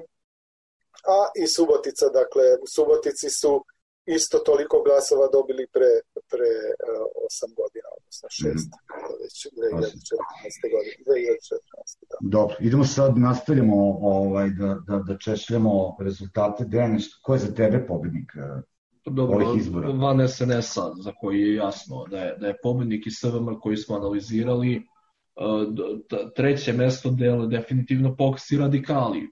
A 1.17 1.19
i 1.43 1.47
Subotica, 1.47 2.09
dakle 2.09 2.45
u 2.63 2.67
Subotici 2.75 3.31
su 3.31 3.65
isto 4.07 4.39
toliko 4.39 4.77
glasova 4.87 5.27
dobili 5.33 5.67
pre, 5.75 5.91
pre 6.31 6.51
uh, 6.73 7.51
8 7.51 7.55
godina, 7.61 7.89
odnosno 7.99 8.27
6, 8.29 8.49
mm. 8.49 8.71
već 9.23 9.37
2014. 9.57 10.75
godine, 10.75 10.97
2014. 11.07 12.01
Da. 12.11 12.17
Dobro, 12.21 12.57
idemo 12.61 12.85
sad, 12.85 13.19
nastavljamo 13.19 13.77
ovaj, 14.01 14.49
da, 14.51 14.71
da, 14.89 14.97
da 15.09 15.19
češljamo 15.19 15.97
rezultate. 16.01 16.65
Dejane, 16.65 16.99
ko 17.23 17.33
je 17.35 17.39
za 17.39 17.55
tebe 17.55 17.87
pobednik 17.87 18.31
uh, 18.37 18.63
Dobro, 19.07 19.37
ovih 19.37 19.61
izbora? 19.61 19.89
Van 19.89 20.29
SNS-a, 20.29 20.93
za 20.95 21.13
koji 21.21 21.41
je 21.41 21.55
jasno 21.55 22.07
da 22.11 22.19
je, 22.19 22.37
da 22.37 22.47
je 22.47 22.57
pobednik 22.63 23.07
i 23.07 23.11
SVM 23.11 23.55
koji 23.61 23.77
smo 23.77 23.97
analizirali, 23.97 24.77
uh, 24.77 24.83
treće 26.37 26.73
mesto 26.73 27.11
dele 27.11 27.47
definitivno 27.47 28.17
POKS 28.17 28.51
i 28.51 28.57
radikali. 28.57 29.31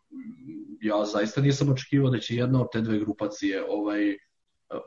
Ja 0.80 1.04
zaista 1.04 1.40
nisam 1.40 1.72
očekivao 1.72 2.10
da 2.10 2.18
će 2.18 2.36
jedna 2.36 2.60
od 2.60 2.66
te 2.72 2.80
dve 2.80 2.98
grupacije 2.98 3.64
ovaj, 3.68 4.16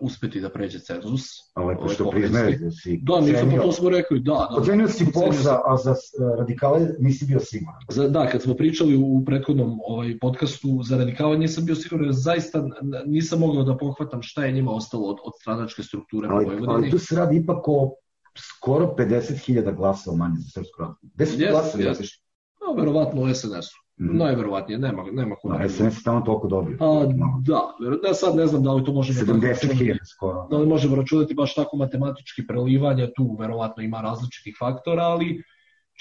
uspeti 0.02 0.40
da 0.42 0.50
pređe 0.50 0.80
cenzus. 0.80 1.22
Ali 1.54 1.68
lepo 1.68 1.90
što 1.90 2.10
priznaje 2.10 2.58
da 2.58 2.72
si 2.72 3.00
Da, 3.04 3.22
nisam, 3.22 3.52
pa 3.56 3.62
to 3.62 3.72
smo 3.72 3.90
rekli, 3.90 4.20
da. 4.20 4.48
da 4.52 4.58
Ocenio 4.58 4.88
si 4.88 5.06
POKSA, 5.14 5.62
a 5.66 5.78
za 5.78 5.96
radikale 6.38 6.90
nisi 7.00 7.26
bio 7.26 7.40
siguran. 7.40 7.80
Za, 7.90 8.08
da, 8.08 8.28
kad 8.28 8.42
smo 8.42 8.54
pričali 8.54 8.96
u 8.96 9.24
prethodnom 9.26 9.80
ovaj, 9.84 10.18
podcastu 10.22 10.80
za 10.84 10.98
radikale 10.98 11.38
nisam 11.38 11.66
bio 11.66 11.76
siguran, 11.76 12.12
zaista 12.12 12.64
nisam 13.06 13.40
mogao 13.40 13.64
da 13.64 13.78
pohvatam 13.78 14.22
šta 14.22 14.46
je 14.46 14.52
njima 14.52 14.72
ostalo 14.72 15.08
od, 15.08 15.18
od 15.24 15.34
stranačke 15.42 15.84
strukture 15.84 16.28
ali, 16.32 16.46
Vojvodini. 16.46 16.74
Ali 16.74 16.92
tu 16.92 17.00
se 17.00 17.16
radi 17.16 17.38
ipak 17.38 17.68
o 17.68 17.94
skoro 18.38 18.96
50.000 18.98 19.76
glasova 19.76 20.18
manje 20.18 20.36
za 20.38 20.50
Srpsku 20.50 20.82
radu. 20.82 20.96
Gde 21.02 21.26
su 21.26 21.38
yes, 21.38 21.76
yes. 21.76 22.20
No, 22.62 22.74
verovatno 22.74 23.22
u 23.22 23.34
SNS-u. 23.34 23.87
Mm. 24.00 24.18
Najverovatnije, 24.18 24.80
nema, 24.80 25.04
nema 25.12 25.36
ko 25.36 25.50
da. 25.50 25.70
SNS 25.70 26.04
tamo 26.04 26.22
toliko 26.22 26.48
dobio. 26.48 26.78
A, 26.80 27.06
da, 27.40 27.74
da, 28.04 28.14
sad 28.14 28.36
ne 28.36 28.48
znam 28.48 28.64
da 28.64 28.74
li 28.74 28.86
to 28.86 28.94
možemo... 28.94 29.20
70.000 29.20 29.98
skoro. 30.06 30.48
Da 30.52 30.58
li 30.58 30.68
možemo 30.68 30.96
računati 30.96 31.34
baš 31.34 31.56
tako 31.56 31.78
matematički 31.78 32.48
prelivanje, 32.48 33.10
tu 33.16 33.38
verovatno 33.40 33.84
ima 33.84 34.02
različitih 34.02 34.56
faktora, 34.60 35.04
ali 35.04 35.44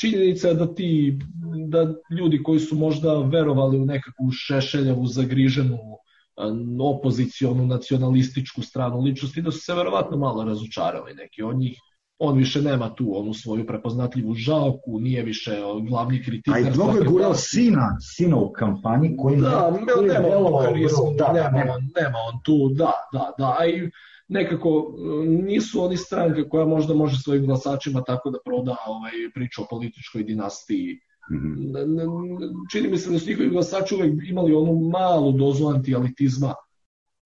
činjenica 0.00 0.48
je 0.48 0.54
da 0.54 0.74
ti, 0.74 1.18
da 1.68 1.94
ljudi 2.18 2.42
koji 2.42 2.60
su 2.60 2.76
možda 2.76 3.20
verovali 3.20 3.78
u 3.78 3.86
nekakvu 3.86 4.30
šešeljavu, 4.30 5.06
zagriženu, 5.06 5.78
opozicionu, 6.82 7.66
nacionalističku 7.66 8.62
stranu 8.62 9.00
ličnosti, 9.00 9.42
da 9.42 9.50
su 9.50 9.60
se 9.60 9.74
verovatno 9.74 10.16
malo 10.16 10.44
razočarali 10.44 11.14
neki 11.14 11.42
od 11.42 11.56
njih 11.56 11.80
on 12.18 12.38
više 12.38 12.62
nema 12.62 12.94
tu 12.94 13.18
onu 13.18 13.34
svoju 13.34 13.66
prepoznatljivu 13.66 14.34
žalku, 14.34 15.00
nije 15.00 15.22
više 15.22 15.50
glavni 15.88 16.22
kritičar. 16.22 16.54
A 16.54 16.58
i 16.58 16.70
mnogo 16.74 16.98
je 16.98 17.04
gurao 17.04 17.34
sina, 17.34 17.96
sina 18.00 18.36
u 18.36 18.52
kampanji 18.52 19.16
koji 19.18 19.36
da, 19.36 19.72
koji 19.94 20.08
nema, 20.08 20.28
on 20.28 20.64
karizmu, 20.64 21.14
da, 21.18 21.32
nema, 21.32 21.50
nema. 21.50 21.72
On, 21.72 21.82
nema 22.02 22.18
on 22.32 22.40
tu, 22.44 22.68
da, 22.68 22.92
da, 23.12 23.32
da, 23.38 23.56
a 23.58 23.66
i 23.66 23.90
nekako 24.28 24.94
nisu 25.26 25.84
oni 25.84 25.96
stranka 25.96 26.48
koja 26.48 26.66
možda 26.66 26.94
može 26.94 27.22
svojim 27.22 27.46
glasačima 27.46 28.02
tako 28.02 28.30
da 28.30 28.38
proda 28.44 28.76
ovaj, 28.86 29.12
priču 29.34 29.62
o 29.62 29.66
političkoj 29.70 30.22
dinastiji. 30.22 31.00
Mm 31.30 31.36
-hmm. 31.36 32.70
Čini 32.72 32.88
mi 32.88 32.98
se 32.98 33.10
da 33.10 33.18
su 33.18 33.28
njihovi 33.28 33.48
glasači 33.48 33.94
uvek 33.94 34.12
imali 34.28 34.54
onu 34.54 34.90
malu 34.92 35.32
dozu 35.32 35.66
antialitizma 35.66 36.54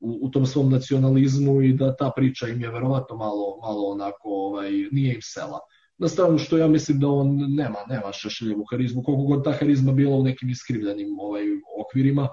u, 0.00 0.18
u 0.22 0.30
tom 0.30 0.46
svom 0.46 0.70
nacionalizmu 0.70 1.62
i 1.62 1.72
da 1.72 1.96
ta 1.96 2.10
priča 2.16 2.48
im 2.48 2.60
je 2.60 2.70
verovatno 2.70 3.16
malo, 3.16 3.58
malo 3.62 3.90
onako, 3.90 4.28
ovaj, 4.28 4.70
nije 4.70 5.14
im 5.14 5.22
sela. 5.22 5.58
Na 5.98 6.08
stranu 6.08 6.38
što 6.38 6.58
ja 6.58 6.68
mislim 6.68 7.00
da 7.00 7.08
on 7.08 7.36
nema, 7.48 7.78
nema 7.88 8.12
šešeljevu 8.12 8.64
harizmu, 8.70 9.02
koliko 9.02 9.22
god 9.22 9.44
ta 9.44 9.52
harizma 9.52 9.92
bila 9.92 10.16
u 10.16 10.22
nekim 10.22 10.50
iskrivljenim 10.50 11.18
ovaj, 11.20 11.44
okvirima. 11.80 12.28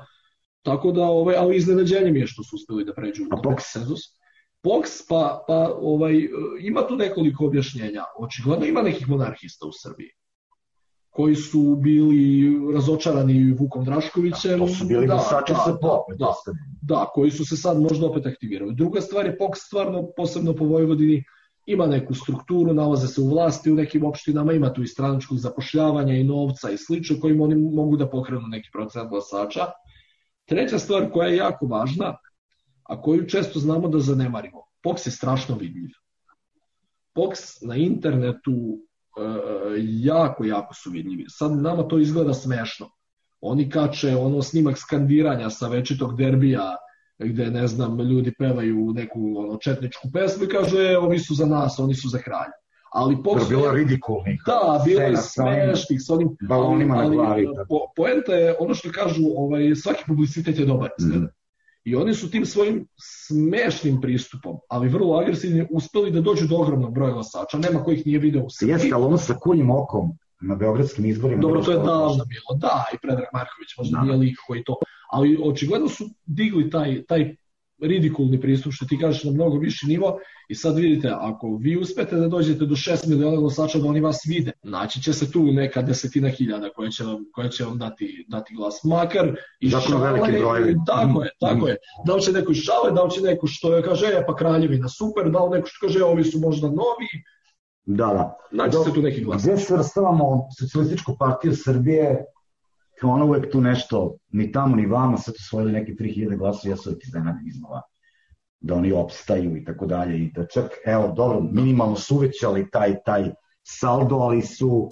Tako 0.61 0.91
da, 0.91 1.03
ovaj, 1.03 1.35
ali 1.35 1.57
iznenađenje 1.57 2.11
mi 2.11 2.19
je 2.19 2.27
što 2.27 2.43
su 2.43 2.55
uspeli 2.55 2.85
da 2.85 2.93
pređu 2.93 3.23
u 3.23 3.41
konsenzus. 3.43 3.99
Boks, 4.63 5.07
pa, 5.09 5.43
pa 5.47 5.73
ovaj, 5.81 6.27
ima 6.59 6.87
tu 6.87 6.95
nekoliko 6.95 7.45
objašnjenja. 7.45 8.03
Očigledno 8.19 8.65
ima 8.65 8.81
nekih 8.81 9.09
monarhista 9.09 9.67
u 9.67 9.71
Srbiji 9.73 10.09
koji 11.17 11.35
su 11.35 11.75
bili 11.75 12.51
razočarani 12.73 13.55
Vukom 13.59 13.85
Draškovićem. 13.85 14.59
Da, 14.59 14.65
to 14.65 14.67
su 14.67 14.85
bili 14.85 15.07
da, 15.07 15.13
glasači 15.13 15.53
da, 15.53 15.59
sa 15.65 15.71
da, 15.71 16.03
da, 16.17 16.33
da, 16.81 17.05
koji 17.13 17.31
su 17.31 17.45
se 17.45 17.57
sad 17.57 17.81
možda 17.81 18.05
opet 18.05 18.25
aktivirali. 18.25 18.75
Druga 18.75 19.01
stvar 19.01 19.25
je 19.25 19.37
POK 19.37 19.57
stvarno, 19.57 20.11
posebno 20.17 20.53
po 20.53 20.65
Vojvodini, 20.65 21.23
ima 21.65 21.87
neku 21.87 22.13
strukturu, 22.13 22.73
nalaze 22.73 23.07
se 23.07 23.21
u 23.21 23.29
vlasti 23.29 23.71
u 23.71 23.75
nekim 23.75 24.05
opštinama, 24.05 24.53
ima 24.53 24.73
tu 24.73 24.83
i 24.83 24.87
stranačkog 24.87 25.37
zapošljavanja 25.37 26.13
i 26.13 26.23
novca 26.23 26.69
i 26.69 26.77
slično 26.77 27.17
kojim 27.21 27.41
oni 27.41 27.55
mogu 27.55 27.97
da 27.97 28.09
pokrenu 28.09 28.47
neki 28.47 28.69
procent 28.73 29.09
glasača. 29.09 29.65
Treća 30.45 30.79
stvar 30.79 31.11
koja 31.11 31.27
je 31.27 31.37
jako 31.37 31.65
važna, 31.65 32.17
a 32.83 33.01
koju 33.01 33.27
često 33.27 33.59
znamo 33.59 33.87
da 33.87 33.99
zanemarimo, 33.99 34.61
POKS 34.83 35.05
je 35.05 35.11
strašno 35.11 35.55
vidljiv. 35.55 35.89
POKS 37.13 37.61
na 37.61 37.75
internetu 37.75 38.86
jako, 40.03 40.45
jako 40.45 40.73
su 40.73 40.89
vidljivi. 40.89 41.25
Sad 41.27 41.51
nama 41.51 41.83
to 41.83 41.99
izgleda 41.99 42.33
smešno. 42.33 42.89
Oni 43.41 43.69
kače 43.69 44.15
ono 44.15 44.41
snimak 44.41 44.77
skandiranja 44.77 45.49
sa 45.49 45.67
večitog 45.67 46.17
derbija 46.17 46.75
gde, 47.19 47.51
ne 47.51 47.67
znam, 47.67 48.01
ljudi 48.01 48.33
pevaju 48.39 48.93
neku 48.93 49.19
ono, 49.37 49.57
četničku 49.57 50.07
pesmu 50.13 50.43
i 50.43 50.47
kažu, 50.47 50.77
e, 50.77 50.97
ovi 50.97 51.19
su 51.19 51.35
za 51.35 51.45
nas, 51.45 51.79
oni 51.79 51.95
su 51.95 52.09
za 52.09 52.17
kralja. 52.17 52.57
Ali 52.93 53.23
posle... 53.23 53.39
To 53.39 53.45
je 53.45 53.57
bilo 53.57 53.71
ridikulnih. 53.71 54.41
Da, 54.45 54.83
bilo 54.85 55.01
je 55.01 55.17
smešnih 55.17 55.99
sa 56.01 56.13
onim... 56.13 56.29
Balonima 56.49 56.95
ali, 56.95 57.17
na 57.17 57.23
glavi. 57.23 57.45
Da. 57.45 57.65
Po, 57.69 57.79
poenta 57.95 58.33
je, 58.33 58.55
ono 58.59 58.73
što 58.73 58.91
kažu, 58.91 59.23
ovaj, 59.35 59.75
svaki 59.75 60.03
publicitet 60.07 60.59
je 60.59 60.65
dobar. 60.65 60.89
Mm. 60.99 61.25
I 61.87 61.95
oni 61.95 62.13
su 62.13 62.29
tim 62.31 62.45
svojim 62.45 62.87
smešnim 62.97 64.01
pristupom, 64.01 64.57
ali 64.69 64.89
vrlo 64.89 65.19
agresivni, 65.19 65.67
uspeli 65.71 66.11
da 66.11 66.21
dođu 66.21 66.47
do 66.47 66.55
ogromnog 66.55 66.93
broja 66.93 67.13
glasača, 67.13 67.57
nema 67.57 67.83
kojih 67.83 68.05
nije 68.05 68.19
video 68.19 68.43
u 68.43 68.49
Srbiji. 68.49 68.73
Jeste, 68.73 68.89
ali 68.93 69.05
ono 69.05 69.17
sa 69.17 69.33
kuljim 69.33 69.71
okom 69.71 70.09
na 70.41 70.55
beogradskim 70.55 71.05
izborima. 71.05 71.41
Dobro, 71.41 71.61
to 71.63 71.71
je 71.71 71.77
davno 71.77 72.25
bilo, 72.25 72.59
da, 72.59 72.85
i 72.93 72.97
Predrag 73.01 73.27
Marković 73.33 73.77
možda 73.77 73.97
da. 73.97 74.03
nije 74.03 74.17
lik 74.17 74.37
koji 74.47 74.63
to, 74.63 74.75
ali 75.11 75.39
očigledno 75.43 75.89
su 75.89 76.09
digli 76.25 76.69
taj, 76.69 77.03
taj 77.05 77.35
ridikulni 77.81 78.41
pristup 78.41 78.73
što 78.73 78.85
ti 78.85 78.99
kažeš 78.99 79.23
na 79.23 79.31
mnogo 79.31 79.57
viši 79.57 79.87
nivo 79.87 80.17
i 80.49 80.55
sad 80.55 80.75
vidite, 80.75 81.09
ako 81.11 81.57
vi 81.57 81.77
uspete 81.77 82.15
da 82.15 82.27
dođete 82.27 82.65
do 82.65 82.75
6 82.75 83.07
miliona 83.07 83.37
glasača 83.37 83.79
da 83.79 83.87
oni 83.87 83.99
vas 84.01 84.17
vide, 84.27 84.51
naći 84.63 85.01
će 85.01 85.13
se 85.13 85.31
tu 85.31 85.43
neka 85.43 85.81
desetina 85.81 86.29
hiljada 86.29 86.69
koja 86.69 86.89
će 86.89 87.03
vam, 87.03 87.25
koja 87.33 87.49
će 87.49 87.63
vam 87.63 87.77
dati, 87.77 88.25
dati 88.27 88.53
glas. 88.55 88.83
Makar 88.83 89.35
i 89.59 89.69
Dakle, 89.69 89.87
šale, 89.89 90.11
veliki 90.11 90.31
brojevi. 90.33 90.75
tako 90.85 91.23
je, 91.23 91.29
tako 91.39 91.57
Mhm. 91.57 91.67
je. 91.67 91.77
Da 92.05 92.15
li 92.15 92.21
će 92.21 92.31
neko 92.31 92.51
iz 92.51 92.57
šale, 92.57 92.91
da 92.91 93.03
li 93.03 93.11
će 93.11 93.21
neko 93.21 93.47
što 93.47 93.75
je 93.75 93.83
kaže, 93.83 94.05
e, 94.07 94.23
pa 94.27 94.35
kraljevina, 94.35 94.89
super, 94.89 95.31
da 95.31 95.43
li 95.43 95.49
neko 95.51 95.67
što 95.67 95.87
kaže, 95.87 96.03
ovi 96.03 96.23
su 96.23 96.39
možda 96.39 96.67
novi, 96.67 97.09
Da, 97.89 98.05
da. 98.07 98.37
naći 98.51 98.77
se 98.77 98.93
tu 98.93 99.01
neki 99.01 99.23
glas. 99.23 99.43
Gde 99.43 99.57
svrstavamo 99.57 100.27
socijalističku 100.59 101.15
partiju 101.19 101.53
Srbije, 101.55 102.25
kao 102.99 103.09
ona 103.09 103.25
uvek 103.25 103.51
tu 103.51 103.61
nešto, 103.61 104.17
ni 104.29 104.51
tamo 104.51 104.75
ni 104.75 104.85
vama, 104.85 105.17
sad 105.17 105.35
osvojili 105.35 105.71
neki 105.71 105.93
3000 105.93 106.37
glasova, 106.37 106.71
ja 106.71 106.77
sam 106.77 106.91
uvek 106.91 107.03
iznenadim 107.07 107.47
iznova 107.47 107.81
da 108.59 108.75
oni 108.75 108.91
opstaju 108.91 109.57
i 109.57 109.63
tako 109.63 109.85
dalje 109.85 110.17
i 110.17 110.31
da 110.31 110.45
čak, 110.45 110.71
evo, 110.85 111.13
dobro, 111.15 111.41
minimalno 111.41 111.95
su 111.95 112.15
uvećali 112.15 112.69
taj, 112.71 112.95
taj 113.05 113.31
saldo, 113.63 114.15
ali 114.15 114.41
su, 114.41 114.89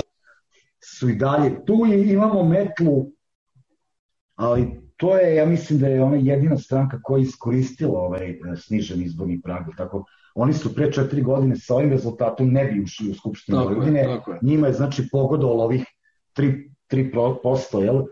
su 0.83 1.09
i 1.09 1.15
dalje, 1.15 1.65
tu 1.65 1.85
i 1.87 2.11
imamo 2.11 2.43
metlu, 2.43 3.07
ali 4.35 4.85
to 4.97 5.17
je, 5.17 5.35
ja 5.35 5.45
mislim 5.45 5.79
da 5.79 5.87
je 5.87 6.03
ona 6.03 6.15
jedina 6.15 6.57
stranka 6.57 6.99
koja 7.03 7.19
je 7.19 7.23
iskoristila 7.23 7.99
ovaj 7.99 8.29
e, 8.29 8.37
snižen 8.57 9.01
izborni 9.01 9.41
prag, 9.41 9.63
tako, 9.77 10.05
oni 10.35 10.53
su 10.53 10.75
pre 10.75 10.91
četiri 10.91 11.21
godine 11.21 11.55
sa 11.55 11.75
ovim 11.75 11.89
rezultatom 11.89 12.49
ne 12.49 12.65
bi 12.65 12.83
ušli 12.83 13.09
u 13.09 13.13
Skupštinu 13.13 13.57
Vojvodine, 13.57 14.21
njima 14.41 14.67
je 14.67 14.73
znači 14.73 15.07
pogodovalo 15.11 15.63
ovih 15.63 15.85
3, 16.37 16.74
3%, 16.91 17.83
jel? 17.83 18.03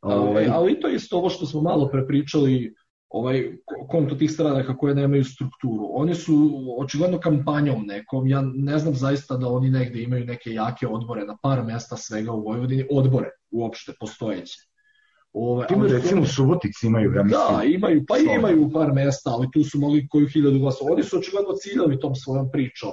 Ovaj, 0.00 0.46
ali 0.52 0.80
to 0.80 0.88
je 0.88 0.94
isto 0.94 1.16
ovo 1.18 1.28
što 1.30 1.46
smo 1.46 1.60
malo 1.60 1.88
prepričali, 1.88 2.74
ovaj 3.08 3.52
konto 3.88 4.14
tih 4.14 4.30
stranaka 4.30 4.76
koje 4.76 4.94
nemaju 4.94 5.24
strukturu. 5.24 5.88
Oni 5.90 6.14
su 6.14 6.50
očigledno 6.78 7.18
kampanjom 7.18 7.86
nekom, 7.86 8.26
ja 8.26 8.42
ne 8.54 8.78
znam 8.78 8.94
zaista 8.94 9.36
da 9.36 9.48
oni 9.48 9.70
negde 9.70 10.02
imaju 10.02 10.24
neke 10.24 10.50
jake 10.50 10.86
odbore 10.88 11.24
na 11.24 11.36
par 11.42 11.64
mesta 11.64 11.96
svega 11.96 12.32
u 12.32 12.44
Vojvodini, 12.44 12.86
odbore 12.90 13.30
uopšte 13.50 13.92
postojeće. 14.00 14.58
Ove, 15.32 15.66
Ima 15.70 15.80
ali 15.80 15.90
su- 15.90 15.96
recimo 15.96 16.22
u 16.22 16.26
Subotici 16.26 16.86
imaju, 16.86 17.12
ja 17.14 17.22
mislim. 17.22 17.56
Da, 17.56 17.64
imaju, 17.64 18.04
pa 18.08 18.14
imaju 18.18 18.70
par 18.72 18.92
mesta, 18.92 19.30
ali 19.30 19.48
tu 19.52 19.64
su 19.64 19.78
mogli 19.78 20.08
koju 20.08 20.26
hiljadu 20.28 20.58
glasova. 20.58 20.92
Oni 20.92 21.02
su 21.02 21.18
očigledno 21.18 21.52
ciljali 21.52 22.00
tom 22.00 22.14
svojom 22.14 22.50
pričom 22.52 22.90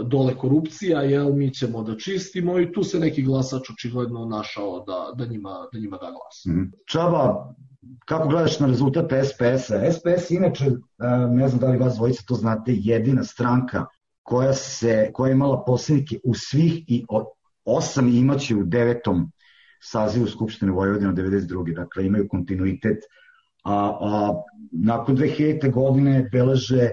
dole 0.00 0.34
korupcija, 0.34 1.02
jel, 1.02 1.32
mi 1.32 1.54
ćemo 1.54 1.82
da 1.82 1.96
čistimo 1.96 2.58
i 2.60 2.72
tu 2.72 2.84
se 2.84 2.98
neki 2.98 3.22
glasač 3.22 3.70
očigledno 3.70 4.24
našao 4.24 4.84
da, 4.86 5.24
da, 5.24 5.30
njima, 5.32 5.68
da 5.72 5.78
njima 5.78 5.96
da 5.96 6.10
glas. 6.10 6.44
Mhm. 6.48 6.62
Čaba, 6.86 7.54
kako 8.06 8.28
gledaš 8.28 8.60
na 8.60 8.66
rezultat 8.66 9.12
SPS-a? 9.24 9.92
SPS 9.92 10.30
inače, 10.30 10.64
e, 10.66 10.72
ne 11.30 11.48
znam 11.48 11.60
da 11.60 11.68
li 11.68 11.78
vas 11.78 11.96
dvojica 11.96 12.22
to 12.26 12.34
znate, 12.34 12.72
jedina 12.76 13.24
stranka 13.24 13.86
koja, 14.22 14.52
se, 14.52 15.10
koja 15.12 15.28
je 15.28 15.32
imala 15.34 15.64
poslednike 15.64 16.18
u 16.24 16.34
svih 16.34 16.84
i 16.86 17.04
o- 17.08 17.34
osam 17.64 18.08
i 18.08 18.18
imaće 18.18 18.56
u 18.56 18.64
devetom 18.64 19.32
sazivu 19.82 20.26
Skupštine 20.26 20.72
Vojvodina 20.72 21.10
od 21.10 21.16
92. 21.16 21.74
Dakle, 21.74 22.06
imaju 22.06 22.28
kontinuitet. 22.28 22.98
A, 23.64 23.98
a 24.00 24.42
nakon 24.72 25.16
2000. 25.16 25.72
godine 25.72 26.28
beleže 26.32 26.90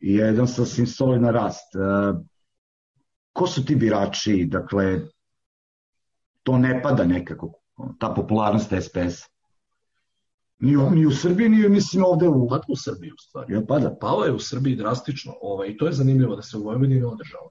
jedan 0.00 0.48
sasvim 0.48 0.86
solidan 0.86 1.34
rast. 1.34 1.74
E, 1.74 1.78
ko 3.32 3.46
su 3.46 3.64
ti 3.64 3.76
birači? 3.76 4.44
Dakle, 4.44 5.00
to 6.42 6.58
ne 6.58 6.82
pada 6.82 7.04
nekako, 7.04 7.52
ta 7.98 8.14
popularnost 8.14 8.72
SPS. 8.80 9.22
Ni 10.58 10.76
u, 10.76 10.90
ni 10.90 11.06
u 11.06 11.10
Srbiji, 11.10 11.48
ni 11.48 11.68
mislim 11.68 12.04
ovde 12.04 12.28
u... 12.28 12.48
Pada 12.48 12.64
u 12.68 12.76
Srbiji 12.76 13.10
u 13.10 13.18
stvari. 13.18 13.52
Jel 13.52 13.66
pada? 13.66 13.96
Pao 14.00 14.24
je 14.24 14.32
u 14.32 14.38
Srbiji 14.38 14.76
drastično 14.76 15.34
ovaj, 15.40 15.68
i 15.68 15.76
to 15.76 15.86
je 15.86 15.92
zanimljivo 15.92 16.36
da 16.36 16.42
se 16.42 16.56
u 16.56 16.62
Vojvodini 16.62 17.02
održava. 17.04 17.48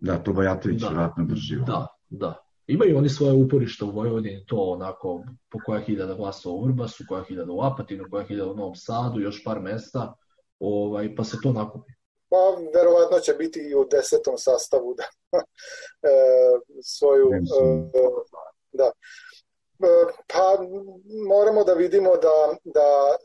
Da, 0.00 0.18
to 0.18 0.32
Bajatović 0.32 0.80
Da. 0.80 0.88
vratno 0.88 1.24
drži. 1.24 1.56
Da, 1.66 1.86
da. 2.10 2.34
Imaju 2.66 2.98
oni 2.98 3.08
svoje 3.08 3.32
uporište 3.32 3.84
u 3.84 3.90
Vojvodini, 3.90 4.44
to 4.46 4.56
onako 4.56 5.24
po 5.50 5.58
koja 5.64 5.80
hiljada 5.80 6.14
glasova 6.14 6.54
u 6.54 6.64
Vrbasu, 6.64 7.04
koja 7.08 7.24
hiljada 7.24 7.52
u 7.52 7.62
Apatinu, 7.62 8.04
koja 8.10 8.26
hiljada 8.26 8.50
u 8.50 8.56
Novom 8.56 8.74
Sadu, 8.74 9.20
još 9.20 9.44
par 9.44 9.60
mesta, 9.60 10.14
ovaj, 10.62 11.14
pa 11.16 11.24
se 11.24 11.36
to 11.42 11.52
nakupi. 11.52 11.92
Pa 12.28 12.56
verovatno 12.74 13.20
će 13.20 13.32
biti 13.32 13.60
i 13.60 13.74
u 13.74 13.84
desetom 13.84 14.38
sastavu 14.38 14.94
da 14.94 15.04
e, 16.08 16.14
svoju 16.82 17.30
e, 17.32 17.40
da. 18.72 18.84
E, 18.84 18.92
Pa 20.26 20.58
moramo 21.28 21.64
da 21.64 21.74
vidimo 21.74 22.16
da, 22.16 22.56
da 22.64 23.16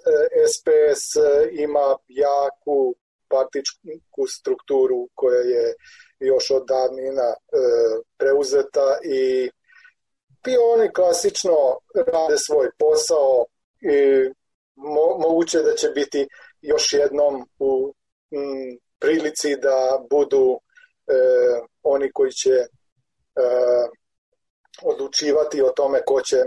e, 0.42 0.48
SPS 0.48 1.16
ima 1.52 1.96
jaku 2.08 2.96
partičku 3.28 4.28
strukturu 4.28 5.08
koja 5.14 5.40
je 5.40 5.76
još 6.20 6.52
od 6.52 6.64
davnina 6.68 7.30
e, 7.30 7.36
preuzeta 8.18 8.98
i 9.04 9.50
i 10.48 10.58
oni 10.74 10.94
klasično 10.94 11.80
rade 11.96 12.38
svoj 12.38 12.70
posao 12.80 13.46
i 13.82 14.30
mo, 14.76 15.18
moguće 15.20 15.60
da 15.60 15.76
će 15.76 15.90
biti 15.90 16.28
još 16.62 16.94
jednom 16.94 17.50
u 17.60 17.94
m, 18.32 18.78
prilici 19.00 19.56
da 19.56 20.06
budu 20.10 20.60
e, 21.08 21.14
oni 21.84 22.12
koji 22.12 22.32
će 22.32 22.50
e, 22.52 22.68
odlučivati 24.82 25.62
o 25.62 25.70
tome 25.70 26.02
ko 26.06 26.22
će 26.22 26.38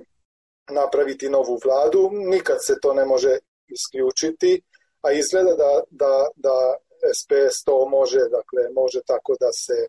napraviti 0.70 1.29
novu 1.29 1.59
vladu. 1.64 2.11
Nikad 2.12 2.57
se 2.61 2.75
to 2.83 2.94
ne 2.94 3.05
može 3.05 3.38
isključiti, 3.68 4.62
a 5.03 5.12
izgleda 5.12 5.55
da, 5.55 5.83
da, 5.90 6.27
da 6.37 6.77
SPS 7.14 7.64
to 7.64 7.88
može, 7.88 8.18
dakle, 8.18 8.62
može 8.75 9.01
tako 9.07 9.37
da 9.40 9.53
se 9.53 9.79
e, 9.83 9.88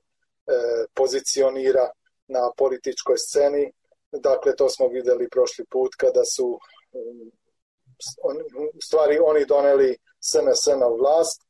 pozicionira 0.93 1.89
na 2.27 2.51
političkoj 2.57 3.15
sceni. 3.17 3.73
Dakle, 4.11 4.55
to 4.55 4.69
smo 4.69 4.87
videli 4.87 5.29
prošli 5.29 5.65
put 5.65 5.95
kada 5.97 6.25
su 6.25 6.47
um, 6.47 7.31
stvari 8.83 9.19
oni 9.19 9.45
doneli 9.45 9.97
SNS 10.21 10.65
na 10.79 10.87
vlast, 10.87 11.41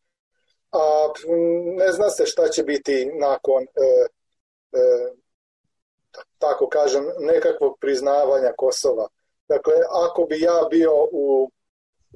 a 0.71 1.13
ne 1.77 1.91
zna 1.91 2.09
se 2.09 2.25
šta 2.25 2.49
će 2.49 2.63
biti 2.63 3.05
nakon, 3.05 3.63
e, 3.63 4.07
e, 4.71 5.11
tako 6.37 6.69
kažem, 6.69 7.05
nekakvog 7.19 7.77
priznavanja 7.79 8.53
Kosova. 8.57 9.07
Dakle, 9.47 9.73
ako 9.91 10.25
bi 10.25 10.39
ja 10.39 10.67
bio 10.69 11.07
u 11.11 11.51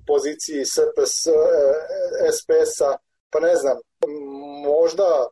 poziciji 0.07 0.65
SPS, 0.65 1.27
e, 1.27 2.31
SPS-a, 2.31 2.97
pa 3.29 3.39
ne 3.39 3.55
znam, 3.55 3.77
možda 4.63 5.27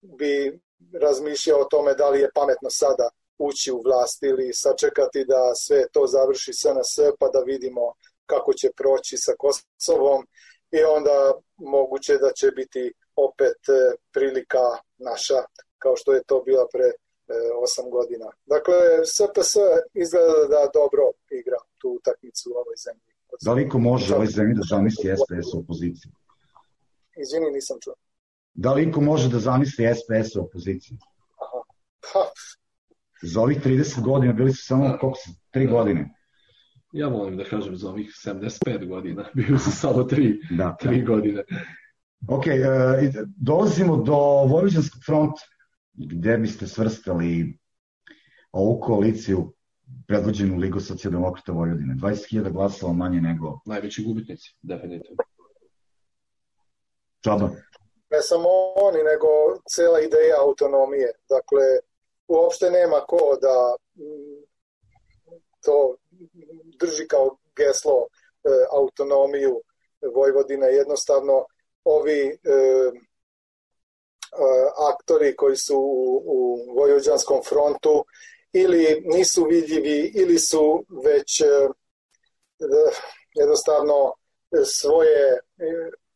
bi 0.00 0.60
razmišljao 0.92 1.60
o 1.60 1.64
tome 1.64 1.94
da 1.94 2.08
li 2.08 2.20
je 2.20 2.30
pametno 2.34 2.70
sada 2.70 3.10
ući 3.38 3.72
u 3.72 3.82
vlast 3.82 4.22
ili 4.22 4.52
sačekati 4.52 5.24
da 5.24 5.54
sve 5.54 5.88
to 5.92 6.06
završi 6.06 6.52
SNS 6.52 6.98
pa 7.18 7.28
da 7.28 7.40
vidimo 7.40 7.92
kako 8.32 8.50
će 8.60 8.68
proći 8.80 9.16
sa 9.16 9.32
Kosovom 9.42 10.22
i 10.78 10.80
onda 10.96 11.16
moguće 11.56 12.14
da 12.24 12.30
će 12.38 12.46
biti 12.60 12.82
opet 13.26 13.60
e, 13.68 13.72
prilika 14.14 14.64
naša 15.08 15.38
kao 15.82 15.94
što 15.96 16.08
je 16.14 16.22
to 16.30 16.36
bila 16.48 16.64
pre 16.72 16.88
e, 16.88 16.94
osam 17.64 17.86
godina. 17.96 18.28
Dakle, 18.54 18.76
SPS 19.14 19.52
izgleda 20.04 20.44
da 20.54 20.70
dobro 20.80 21.04
igra 21.40 21.58
tu 21.80 21.88
utakmicu 21.98 22.44
u 22.50 22.58
ovoj 22.62 22.76
zemlji. 22.86 23.10
Da 23.46 23.52
li 23.52 23.68
ko 23.68 23.78
može 23.78 24.14
ovoj 24.14 24.30
zemlji 24.38 24.54
da 24.60 24.64
zamisli 24.74 25.16
SPS 25.16 25.54
u 25.54 25.58
opoziciji? 25.58 26.10
Izvini, 27.22 27.50
nisam 27.50 27.76
čuo. 27.84 27.94
Da 28.54 28.72
li 28.74 28.92
ko 28.92 29.00
može 29.00 29.28
da 29.28 29.38
zamisli 29.38 29.84
SPS 29.94 30.36
u 30.36 30.40
opoziciji? 30.40 30.96
Pa, 32.04 32.20
Za 33.32 33.40
ovih 33.40 33.58
30 33.64 34.02
godina 34.04 34.32
bili 34.32 34.52
su 34.52 34.66
samo, 34.66 34.98
koliko 35.00 35.18
su, 35.18 35.30
3 35.54 35.70
godine. 35.70 36.14
Ja 36.92 37.08
volim 37.08 37.36
da 37.36 37.44
kažem 37.44 37.76
za 37.76 37.90
ovih 37.90 38.06
75 38.26 38.88
godina, 38.88 39.24
bili 39.34 39.58
su 39.58 39.72
samo 39.72 40.02
3, 40.02 40.56
Da, 40.56 40.76
da. 40.82 40.90
3 40.90 41.06
godine. 41.06 41.44
Ok, 42.28 42.46
e, 42.46 43.12
dolazimo 43.36 43.96
do 43.96 44.16
Vojvođanskog 44.48 45.02
fronta, 45.06 45.42
gde 45.92 46.38
biste 46.38 46.66
svrstali 46.66 47.58
ovu 48.52 48.80
koaliciju 48.80 49.52
predvođenu 50.06 50.56
Ligu 50.56 50.80
socijaldemokrata 50.80 51.52
Vojvodine. 51.52 51.94
20.000 51.94 52.52
glasova 52.52 52.92
manje 52.92 53.20
nego 53.20 53.60
Najveći 53.66 54.04
gubitnici, 54.04 54.56
definitivno. 54.62 55.16
Čaba. 57.24 57.48
ne 58.10 58.20
samo 58.22 58.48
oni, 58.76 58.98
nego 58.98 59.28
cela 59.70 60.00
ideja 60.00 60.36
autonomije. 60.46 61.08
Dakle, 61.28 61.64
uopšte 62.28 62.70
nema 62.70 62.96
ko 63.08 63.38
da 63.42 63.54
to 65.64 65.96
drži 66.80 67.08
kao 67.08 67.36
geslo 67.56 68.06
e, 68.06 68.48
autonomiju 68.72 69.62
Vojvodine. 70.14 70.66
Jednostavno, 70.66 71.46
ovi 71.84 72.20
e, 72.20 72.30
e, 72.32 72.92
aktori 74.92 75.36
koji 75.36 75.56
su 75.56 75.78
u, 75.78 76.22
u 76.26 76.74
Vojvođanskom 76.74 77.40
frontu 77.48 78.04
ili 78.52 79.02
nisu 79.04 79.44
vidljivi 79.44 80.12
ili 80.14 80.38
su 80.38 80.84
već 81.04 81.40
e, 81.40 81.44
jednostavno 83.34 84.12
svoje 84.64 85.38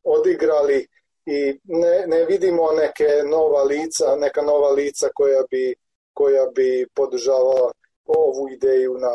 odigrali 0.02 0.88
i 1.26 1.58
ne, 1.64 2.04
ne 2.06 2.24
vidimo 2.24 2.72
neke 2.72 3.08
nova 3.30 3.62
lica, 3.62 4.16
neka 4.16 4.42
nova 4.42 4.70
lica 4.70 5.08
koja 5.14 5.42
bi, 5.50 5.74
koja 6.12 6.46
bi 6.54 6.86
podržavala 6.94 7.72
ovu 8.06 8.48
ideju 8.56 8.92
na, 8.98 9.14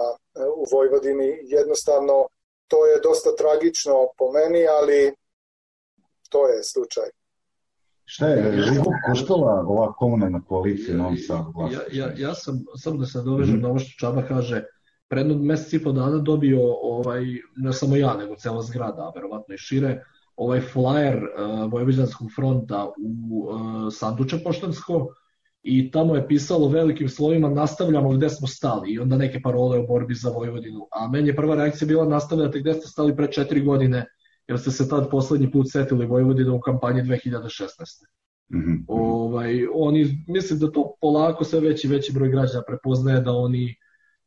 u 0.62 0.64
Vojvodini. 0.72 1.40
Jednostavno, 1.44 2.28
to 2.68 2.86
je 2.86 3.00
dosta 3.04 3.30
tragično 3.36 3.94
po 4.18 4.26
meni, 4.32 4.68
ali 4.68 5.14
to 6.30 6.48
je 6.48 6.64
slučaj. 6.64 7.10
Šta 8.10 8.28
je, 8.28 8.62
živog 8.62 8.94
koštala 9.10 9.66
ova 9.68 9.94
komunalna 9.94 10.42
koalicija 10.48 10.98
na 10.98 11.04
ovom 11.04 11.18
Sadu? 11.18 11.52
Ja, 11.72 11.82
ja, 11.92 12.14
ja 12.18 12.34
sam, 12.34 12.64
samo 12.76 12.98
da 12.98 13.06
se 13.06 13.22
dovežem 13.22 13.56
mm. 13.56 13.62
na 13.62 13.70
ovo 13.70 13.80
što 13.80 14.00
Čaba 14.00 14.22
kaže, 14.28 14.64
predno 15.08 15.36
mesec 15.36 15.74
i 15.74 15.84
po 15.84 15.92
dana 15.92 16.18
dobio, 16.18 16.60
ovaj, 16.82 17.24
ne 17.56 17.74
samo 17.74 17.96
ja, 17.96 18.14
nego 18.18 18.36
cela 18.36 18.62
zgrada, 18.62 19.02
a 19.02 19.12
verovatno 19.16 19.56
i 19.56 19.58
šire, 19.58 20.04
ovaj 20.36 20.62
flyer 20.74 21.18
uh, 21.18 21.72
Vojvođanskog 21.72 22.28
fronta 22.36 22.86
u 22.86 23.44
uh, 23.44 23.94
sanduče 23.94 24.40
poštansko 24.44 25.08
i 25.68 25.92
tamo 25.92 26.16
je 26.16 26.28
pisalo 26.28 26.70
velikim 26.70 27.10
slovima 27.10 27.50
nastavljamo 27.50 28.10
gde 28.10 28.30
smo 28.30 28.48
stali 28.48 28.92
i 28.92 29.00
onda 29.00 29.18
neke 29.18 29.42
parole 29.42 29.80
o 29.80 29.88
borbi 29.88 30.14
za 30.14 30.30
Vojvodinu. 30.30 30.88
A 30.92 31.08
meni 31.08 31.28
je 31.28 31.36
prva 31.36 31.56
reakcija 31.56 31.88
bila 31.88 32.06
nastavljate 32.06 32.60
gde 32.60 32.74
ste 32.74 32.88
stali 32.88 33.16
pre 33.16 33.32
četiri 33.32 33.62
godine 33.62 34.06
jer 34.48 34.60
ste 34.60 34.72
se 34.72 34.90
tad 34.90 35.10
poslednji 35.10 35.52
put 35.52 35.72
setili 35.72 36.06
Vojvodinu 36.06 36.56
u 36.56 36.60
kampanji 36.60 37.02
2016. 37.02 37.68
Mm 38.54 38.58
-hmm. 38.58 38.84
ovaj, 38.88 39.68
oni, 39.74 40.24
mislim 40.28 40.60
da 40.60 40.72
to 40.72 40.94
polako 41.02 41.44
sve 41.44 41.60
veći 41.60 41.88
veći 41.88 42.14
broj 42.14 42.30
građana 42.30 42.64
prepoznaje 42.68 43.22
da 43.22 43.32
oni 43.32 43.76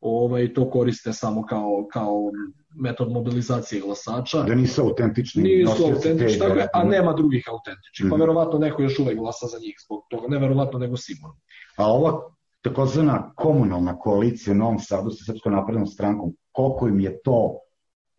ovaj, 0.00 0.54
to 0.54 0.70
koriste 0.70 1.12
samo 1.12 1.46
kao, 1.46 1.86
kao 1.92 2.30
metod 2.74 3.12
mobilizacije 3.12 3.80
glasača. 3.80 4.42
Da 4.42 4.54
nisu 4.54 4.82
autentični. 4.82 5.42
Nisu 5.42 5.84
autentični, 5.84 6.38
tako 6.38 6.58
je, 6.58 6.68
a 6.74 6.84
nema 6.84 7.12
drugih 7.12 7.44
autentičnih. 7.50 8.06
Mm. 8.06 8.10
Pa 8.10 8.16
mhm. 8.16 8.20
verovatno 8.22 8.58
neko 8.58 8.82
još 8.82 8.98
uvek 8.98 9.18
glasa 9.18 9.46
za 9.46 9.58
njih 9.58 9.74
zbog 9.84 10.02
toga, 10.10 10.28
ne 10.28 10.38
verovatno 10.38 10.78
nego 10.78 10.96
sigurno. 10.96 11.36
A 11.76 11.92
ova 11.92 12.20
takozvana 12.62 13.32
komunalna 13.36 13.98
koalicija 13.98 14.52
u 14.52 14.56
Novom 14.56 14.78
Sadu 14.78 15.10
sa 15.10 15.24
Srpskom 15.24 15.52
naprednom 15.52 15.86
strankom, 15.86 16.32
koliko 16.52 16.88
im 16.88 17.00
je 17.00 17.22
to 17.22 17.58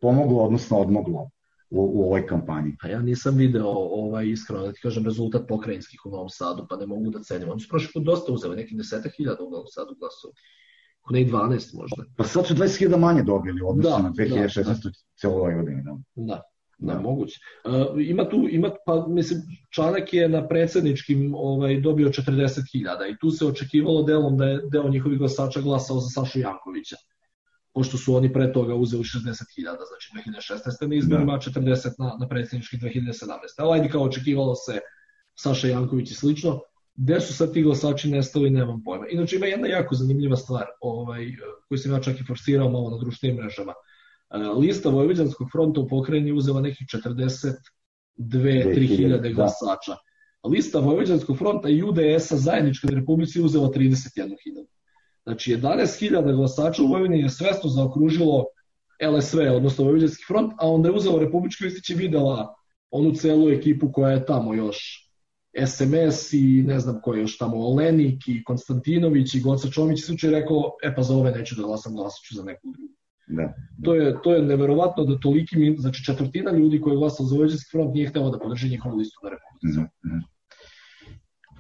pomoglo, 0.02 0.44
odnosno 0.44 0.80
odmoglo 0.80 1.30
u, 1.70 1.92
u 1.94 2.04
ovoj 2.06 2.28
kampanji? 2.28 2.76
Pa 2.82 2.88
ja 2.88 3.02
nisam 3.02 3.38
video 3.38 3.70
ovaj, 3.76 4.28
iskreno 4.28 4.66
da 4.66 4.74
ti 4.74 4.80
kažem 4.82 5.06
rezultat 5.06 5.48
pokrajinskih 5.48 6.02
u 6.06 6.10
Novom 6.10 6.30
Sadu, 6.30 6.66
pa 6.70 6.76
ne 6.76 6.88
mogu 6.88 7.10
da 7.10 7.24
cenim. 7.24 7.50
Oni 7.50 7.62
su 7.62 7.70
prošli 7.70 7.92
put 7.94 8.04
dosta 8.04 8.32
uzeli, 8.32 8.56
nekih 8.56 8.78
deseta 8.78 9.10
hiljada 9.18 9.44
u 9.44 9.50
Novom 9.50 9.68
Sadu 9.68 9.96
glasova. 10.00 10.34
Ne 11.10 11.22
i 11.22 11.26
12 11.26 11.76
možda. 11.76 12.04
Pa 12.18 12.24
sad 12.24 12.48
su 12.48 12.54
20.000 12.54 12.98
manje 12.98 13.24
dobili 13.24 13.62
odnosno 13.62 13.98
da, 13.98 14.04
na 14.04 14.10
2016. 14.10 14.64
Da, 14.64 15.30
da. 15.30 15.56
godini. 15.56 15.84
Da. 15.84 15.98
da. 16.16 16.42
Da, 16.78 16.94
da. 16.94 17.00
moguće. 17.00 17.40
Uh, 17.66 17.72
ima 17.98 18.30
tu, 18.30 18.48
ima, 18.52 18.70
pa 18.86 19.08
mislim, 19.08 19.42
Čanak 19.70 20.14
je 20.14 20.30
na 20.30 20.48
predsedničkim 20.48 21.36
ovaj, 21.36 21.80
dobio 21.80 22.10
40.000 22.10 23.12
i 23.14 23.18
tu 23.22 23.32
se 23.32 23.46
očekivalo 23.46 24.04
delom 24.04 24.38
da 24.38 24.46
je 24.46 24.62
deo 24.72 24.90
njihovih 24.90 25.20
glasača 25.20 25.62
glasao 25.62 26.00
za 26.00 26.10
Sašu 26.10 26.40
Jankovića 26.40 26.96
pošto 27.74 27.98
su 27.98 28.16
oni 28.16 28.34
pre 28.34 28.54
toga 28.54 28.76
uzeli 28.76 29.04
60.000, 29.04 29.26
znači 29.64 30.32
2016. 30.48 30.88
na 30.88 30.96
izborima, 30.96 31.34
da. 31.34 31.62
40 31.62 31.90
na, 32.00 32.18
na 32.20 32.28
predsjednički 32.28 32.78
2017. 32.78 33.28
Ali 33.58 33.80
ajde 33.80 33.90
kao 33.90 34.04
očekivalo 34.04 34.56
se 34.56 34.80
Saša 35.36 35.68
Janković 35.68 36.12
i 36.12 36.16
slično, 36.16 36.60
gde 37.02 37.22
su 37.22 37.34
sad 37.34 37.54
ti 37.54 37.62
glasači 37.62 38.10
nestali, 38.10 38.50
nemam 38.50 38.84
pojma. 38.84 39.08
Inače 39.08 39.36
ima 39.36 39.46
jedna 39.46 39.68
jako 39.68 39.96
zanimljiva 39.96 40.36
stvar, 40.38 40.66
ovaj, 40.82 41.32
koju 41.68 41.78
sam 41.78 41.92
ja 41.92 42.00
čak 42.00 42.20
i 42.20 42.24
forsirao 42.28 42.70
malo 42.70 42.90
na 42.90 42.98
društvenim 42.98 43.38
mrežama. 43.38 43.74
E, 44.30 44.38
lista 44.38 44.90
Vojvođanskog 44.90 45.48
fronta 45.52 45.82
u 45.82 45.88
pokrajini 45.88 46.32
uzela 46.32 46.62
nekih 46.62 46.88
42-3 48.20 48.98
hiljade 48.98 49.30
da. 49.30 49.36
glasača. 49.36 49.96
Lista 50.44 50.80
Vojvođanskog 50.80 51.38
fronta 51.38 51.70
i 51.70 51.84
UDS-a 51.84 52.38
zajednička 52.38 52.88
na 52.88 53.00
Republici 53.00 53.42
uzela 53.42 53.70
31 53.70 54.36
hiljada. 54.44 54.70
Znači 55.24 55.56
11.000 55.56 56.36
glasača 56.36 56.84
u 56.84 56.88
Vojvodini 56.88 57.22
je 57.22 57.30
svesno 57.30 57.70
zaokružilo 57.70 58.46
LSV, 59.16 59.40
odnosno 59.56 59.84
Vojvođanski 59.84 60.24
front, 60.28 60.54
a 60.58 60.70
onda 60.70 60.90
je 60.90 60.96
uzelo 60.96 61.20
Republički 61.20 61.64
listić 61.64 61.90
i 61.90 61.96
videla 61.96 62.56
onu 62.92 63.14
celu 63.14 63.50
ekipu 63.50 63.92
koja 63.92 64.12
je 64.12 64.26
tamo 64.26 64.54
još 64.54 65.01
SMS 65.68 66.34
i 66.34 66.64
ne 66.68 66.80
znam 66.80 67.00
ko 67.02 67.14
je 67.14 67.22
još 67.22 67.38
tamo, 67.38 67.58
Olenik 67.58 68.28
i 68.28 68.44
Konstantinović 68.44 69.36
i 69.36 69.40
Goca 69.40 69.70
Čomić 69.70 70.00
i 70.00 70.06
slučaj 70.06 70.32
rekao, 70.32 70.72
e 70.84 70.96
pa 70.96 71.04
za 71.04 71.14
ove 71.14 71.32
neću 71.32 71.56
da 71.56 71.62
glasam, 71.62 71.96
glasaću 71.96 72.36
za 72.36 72.44
neku 72.44 72.68
drugu. 72.72 72.94
Da, 73.28 73.44
da. 73.44 73.54
To, 73.84 73.96
je, 73.96 74.16
to 74.24 74.34
je 74.34 74.42
neverovatno 74.42 75.04
da 75.04 75.20
toliki, 75.20 75.76
znači 75.78 76.06
četvrtina 76.06 76.52
ljudi 76.52 76.82
koji 76.82 76.94
je 76.94 76.98
glasao 76.98 77.26
za 77.26 77.36
Vojvođanski 77.36 77.72
front 77.72 77.94
nije 77.94 78.10
htela 78.10 78.30
da 78.30 78.40
podrži 78.40 78.70
njihovu 78.70 78.98
listu 78.98 79.20
na 79.24 79.30
Republici. 79.30 79.80
Mm 79.80 80.10
-hmm. 80.10 80.22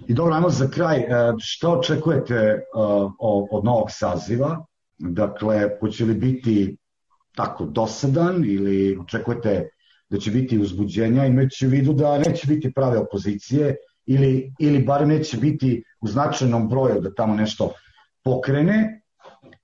I 0.07 0.13
dobro, 0.13 0.33
ajmo 0.33 0.49
za 0.49 0.67
kraj. 0.67 0.99
E, 0.99 1.07
šta 1.39 1.69
očekujete 1.69 2.35
e, 2.35 2.59
od 3.51 3.65
novog 3.65 3.87
saziva? 3.89 4.65
Dakle, 4.97 5.69
hoće 5.79 6.05
li 6.05 6.13
biti 6.13 6.77
tako 7.35 7.65
dosadan 7.65 8.45
ili 8.45 8.97
očekujete 8.97 9.69
da 10.11 10.19
će 10.19 10.31
biti 10.31 10.59
uzbuđenja 10.59 11.25
imajući 11.25 11.67
u 11.67 11.69
vidu 11.69 11.93
da 11.93 12.17
neće 12.17 12.47
biti 12.47 12.73
prave 12.73 12.97
opozicije 12.97 13.75
ili, 14.05 14.53
ili 14.59 14.83
bar 14.83 15.07
neće 15.07 15.37
biti 15.37 15.83
u 16.01 16.07
značajnom 16.07 16.69
broju 16.69 17.01
da 17.01 17.13
tamo 17.13 17.35
nešto 17.35 17.73
pokrene. 18.23 19.01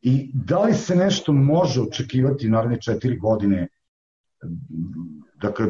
I 0.02 0.32
da 0.34 0.62
li 0.64 0.74
se 0.74 0.96
nešto 0.96 1.34
može 1.34 1.82
očekivati 1.82 2.48
u 2.48 2.52
naredne 2.52 2.82
četiri 2.82 3.18
godine? 3.18 3.68
Dakle 5.42 5.66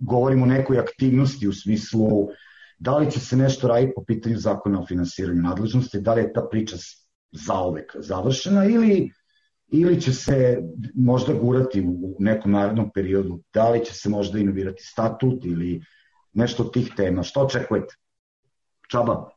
govorimo 0.00 0.44
o 0.44 0.48
nekoj 0.48 0.78
aktivnosti 0.78 1.48
u 1.48 1.52
smislu 1.52 2.28
Da 2.78 2.98
li 2.98 3.10
će 3.10 3.20
se 3.20 3.36
nešto 3.36 3.68
raditi 3.68 3.92
po 3.94 4.04
pitanju 4.04 4.36
zakona 4.38 4.80
o 4.80 4.86
finansiranju 4.86 5.42
nadležnosti, 5.42 6.00
da 6.00 6.14
li 6.14 6.20
je 6.22 6.32
ta 6.32 6.44
priča 6.50 6.76
zaovek 7.32 7.96
završena 7.98 8.64
ili, 8.64 9.10
ili 9.70 10.00
će 10.00 10.12
se 10.12 10.62
možda 10.94 11.32
gurati 11.32 11.80
u 11.80 12.16
nekom 12.18 12.52
narednom 12.52 12.90
periodu, 12.94 13.40
da 13.54 13.70
li 13.70 13.84
će 13.84 13.94
se 13.94 14.08
možda 14.08 14.38
inovirati 14.38 14.82
statut 14.82 15.44
ili 15.44 15.82
nešto 16.32 16.62
od 16.62 16.72
tih 16.72 16.92
tema. 16.96 17.22
Što 17.22 17.40
očekujete? 17.40 17.94
Čaba? 18.90 19.30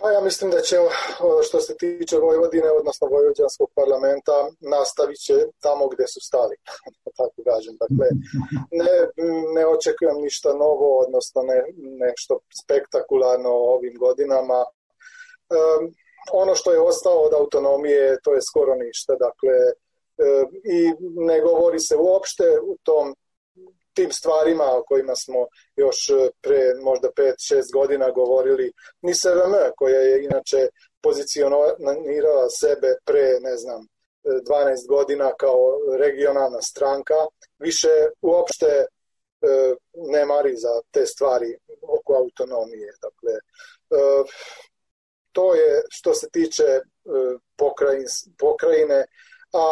Pa 0.00 0.10
ja 0.10 0.20
mislim 0.20 0.50
da 0.50 0.60
će 0.60 0.76
što 1.46 1.60
se 1.60 1.76
tiče 1.76 2.16
Vojvodine, 2.18 2.70
odnosno 2.80 3.08
Vojvođanskog 3.08 3.68
parlamenta, 3.74 4.36
nastavit 4.60 5.18
će 5.26 5.34
tamo 5.60 5.88
gde 5.88 6.06
su 6.06 6.20
stali, 6.20 6.56
da 7.04 7.10
tako 7.16 7.38
kažem. 7.50 7.74
Dakle, 7.82 8.06
ne, 8.80 8.94
ne 9.56 9.66
očekujem 9.66 10.16
ništa 10.26 10.50
novo, 10.64 10.86
odnosno 11.04 11.42
ne, 11.42 11.58
nešto 12.06 12.32
spektakularno 12.62 13.50
ovim 13.74 13.94
godinama. 14.04 14.60
Um, 15.58 15.82
ono 16.32 16.54
što 16.54 16.72
je 16.72 16.80
ostalo 16.80 17.20
od 17.20 17.34
autonomije, 17.34 18.18
to 18.22 18.34
je 18.34 18.42
skoro 18.42 18.74
ništa. 18.74 19.12
Dakle, 19.12 19.56
um, 19.72 20.50
i 20.64 20.92
ne 21.30 21.40
govori 21.40 21.80
se 21.80 21.96
uopšte 21.96 22.44
u 22.62 22.76
tom 22.82 23.14
tim 23.94 24.12
stvarima 24.12 24.64
o 24.64 24.84
kojima 24.86 25.16
smo 25.16 25.46
još 25.76 26.08
e, 26.08 26.30
pre 26.40 26.60
možda 26.82 27.08
5-6 27.08 27.72
godina 27.72 28.10
govorili, 28.10 28.72
ni 29.02 29.14
SRM 29.14 29.54
koja 29.76 30.00
je 30.00 30.24
inače 30.24 30.68
pozicionirala 31.02 32.48
sebe 32.60 32.96
pre, 33.04 33.40
ne 33.40 33.56
znam, 33.56 33.86
12 34.24 34.88
godina 34.88 35.32
kao 35.38 35.78
regionalna 35.98 36.62
stranka, 36.62 37.14
više 37.58 37.94
uopšte 38.22 38.66
e, 38.66 38.86
ne 39.94 40.26
mari 40.26 40.56
za 40.56 40.80
te 40.90 41.06
stvari 41.06 41.56
oko 41.82 42.14
autonomije. 42.14 42.92
Dakle, 43.02 43.32
e, 43.32 43.38
to 45.34 45.54
je 45.54 45.82
što 45.90 46.14
se 46.14 46.26
tiče 46.32 46.68
pokrajine, 48.38 49.00
a 49.52 49.64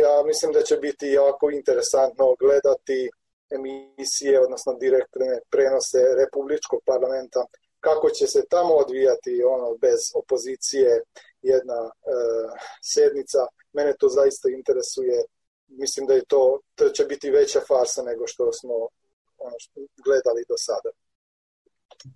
ja 0.00 0.22
mislim 0.24 0.52
da 0.52 0.62
će 0.62 0.76
biti 0.76 1.06
jako 1.06 1.50
interesantno 1.50 2.34
gledati 2.40 3.10
emisije, 3.50 4.40
odnosno 4.40 4.72
direktne 4.80 5.40
prenose 5.50 5.98
Republičkog 6.22 6.80
parlamenta, 6.86 7.44
kako 7.80 8.10
će 8.10 8.26
se 8.26 8.42
tamo 8.50 8.74
odvijati 8.74 9.42
ono 9.44 9.76
bez 9.76 10.00
opozicije 10.14 11.02
jedna 11.42 11.80
e, 11.84 11.90
sednica. 12.82 13.38
Mene 13.72 13.92
to 13.98 14.08
zaista 14.08 14.48
interesuje. 14.48 15.24
Mislim 15.68 16.06
da 16.06 16.14
je 16.14 16.24
to, 16.28 16.60
to 16.74 16.88
će 16.88 17.04
biti 17.04 17.30
veća 17.30 17.60
farsa 17.68 18.02
nego 18.02 18.26
što 18.26 18.52
smo 18.52 18.74
ono 19.38 19.56
što 19.58 19.80
gledali 20.04 20.44
do 20.48 20.56
sada. 20.56 20.90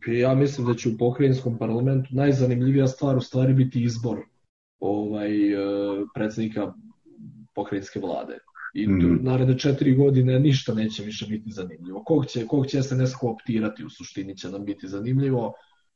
Ja 0.06 0.34
mislim 0.34 0.66
da 0.66 0.74
će 0.74 0.88
u 0.88 0.98
pokrajinskom 0.98 1.58
parlamentu 1.58 2.08
najzanimljivija 2.10 2.86
stvar 2.86 3.16
u 3.16 3.20
stvari 3.20 3.54
biti 3.54 3.82
izbor 3.82 4.18
ovaj, 4.80 5.52
e, 5.52 5.56
predsednika 6.14 6.72
pokrajinske 7.54 8.00
vlade 8.00 8.38
i 8.74 8.88
mm. 8.88 9.18
naredne 9.22 9.58
četiri 9.58 9.94
godine 9.94 10.40
ništa 10.40 10.74
neće 10.74 11.02
više 11.02 11.26
biti 11.26 11.50
zanimljivo. 11.50 12.04
Kog 12.04 12.26
će, 12.26 12.46
kog 12.46 12.66
će 12.66 12.82
SNS 12.82 13.14
kooptirati 13.20 13.84
u 13.84 13.90
suštini 13.90 14.36
će 14.36 14.48
nam 14.48 14.64
biti 14.64 14.88
zanimljivo. 14.88 15.52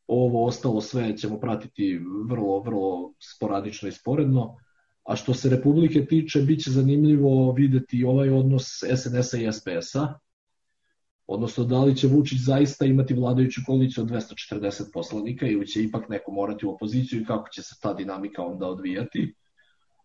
Ovo 0.06 0.46
ostalo 0.46 0.80
sve 0.80 1.16
ćemo 1.16 1.40
pratiti 1.40 2.00
vrlo, 2.28 2.60
vrlo 2.60 3.12
sporadično 3.18 3.88
i 3.88 3.92
sporedno. 3.92 4.56
A 5.04 5.16
što 5.16 5.34
se 5.34 5.50
Republike 5.50 6.04
tiče, 6.04 6.42
bit 6.42 6.64
će 6.64 6.70
zanimljivo 6.70 7.52
videti 7.52 8.04
ovaj 8.04 8.30
odnos 8.30 8.64
SNS-a 8.96 9.38
i 9.38 9.52
SPS-a, 9.52 10.14
odnosno 11.26 11.64
da 11.64 11.84
li 11.84 11.96
će 11.96 12.08
Vučić 12.08 12.38
zaista 12.40 12.84
imati 12.84 13.14
vladajuću 13.14 13.60
koaliciju 13.66 14.04
od 14.04 14.10
240 14.10 14.82
poslanika 14.92 15.46
ili 15.46 15.66
će 15.66 15.82
ipak 15.82 16.08
neko 16.08 16.32
morati 16.32 16.66
u 16.66 16.70
opoziciju 16.70 17.20
i 17.20 17.24
kako 17.24 17.48
će 17.48 17.62
se 17.62 17.74
ta 17.82 17.94
dinamika 17.94 18.42
onda 18.42 18.66
odvijati. 18.66 19.34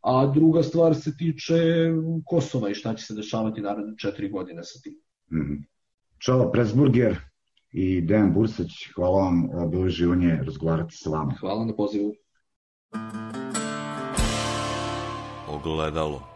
A 0.02 0.32
druga 0.34 0.64
stvar 0.64 0.96
se 0.96 1.18
tiče 1.18 1.56
Kosova 2.26 2.70
i 2.70 2.74
šta 2.74 2.94
će 2.94 3.06
se 3.06 3.14
dešavati 3.14 3.62
naredne 3.62 3.94
četiri 3.98 4.30
godine 4.30 4.64
sa 4.64 4.80
tim. 4.84 4.94
Mm 5.32 5.46
-hmm. 5.46 5.64
Čao, 6.18 6.52
Presburger 6.52 7.18
i 7.72 8.02
Dejan 8.02 8.34
Bursać, 8.34 8.72
hvala 8.96 9.20
vam, 9.20 9.70
bilo 9.70 9.84
je 9.84 9.90
živanje 9.90 10.40
razgovarati 10.46 10.96
sa 10.96 11.10
vama. 11.10 11.36
Hvala 11.40 11.66
na 11.66 11.76
pozivu. 11.76 12.14
Ogledalo. 15.48 16.29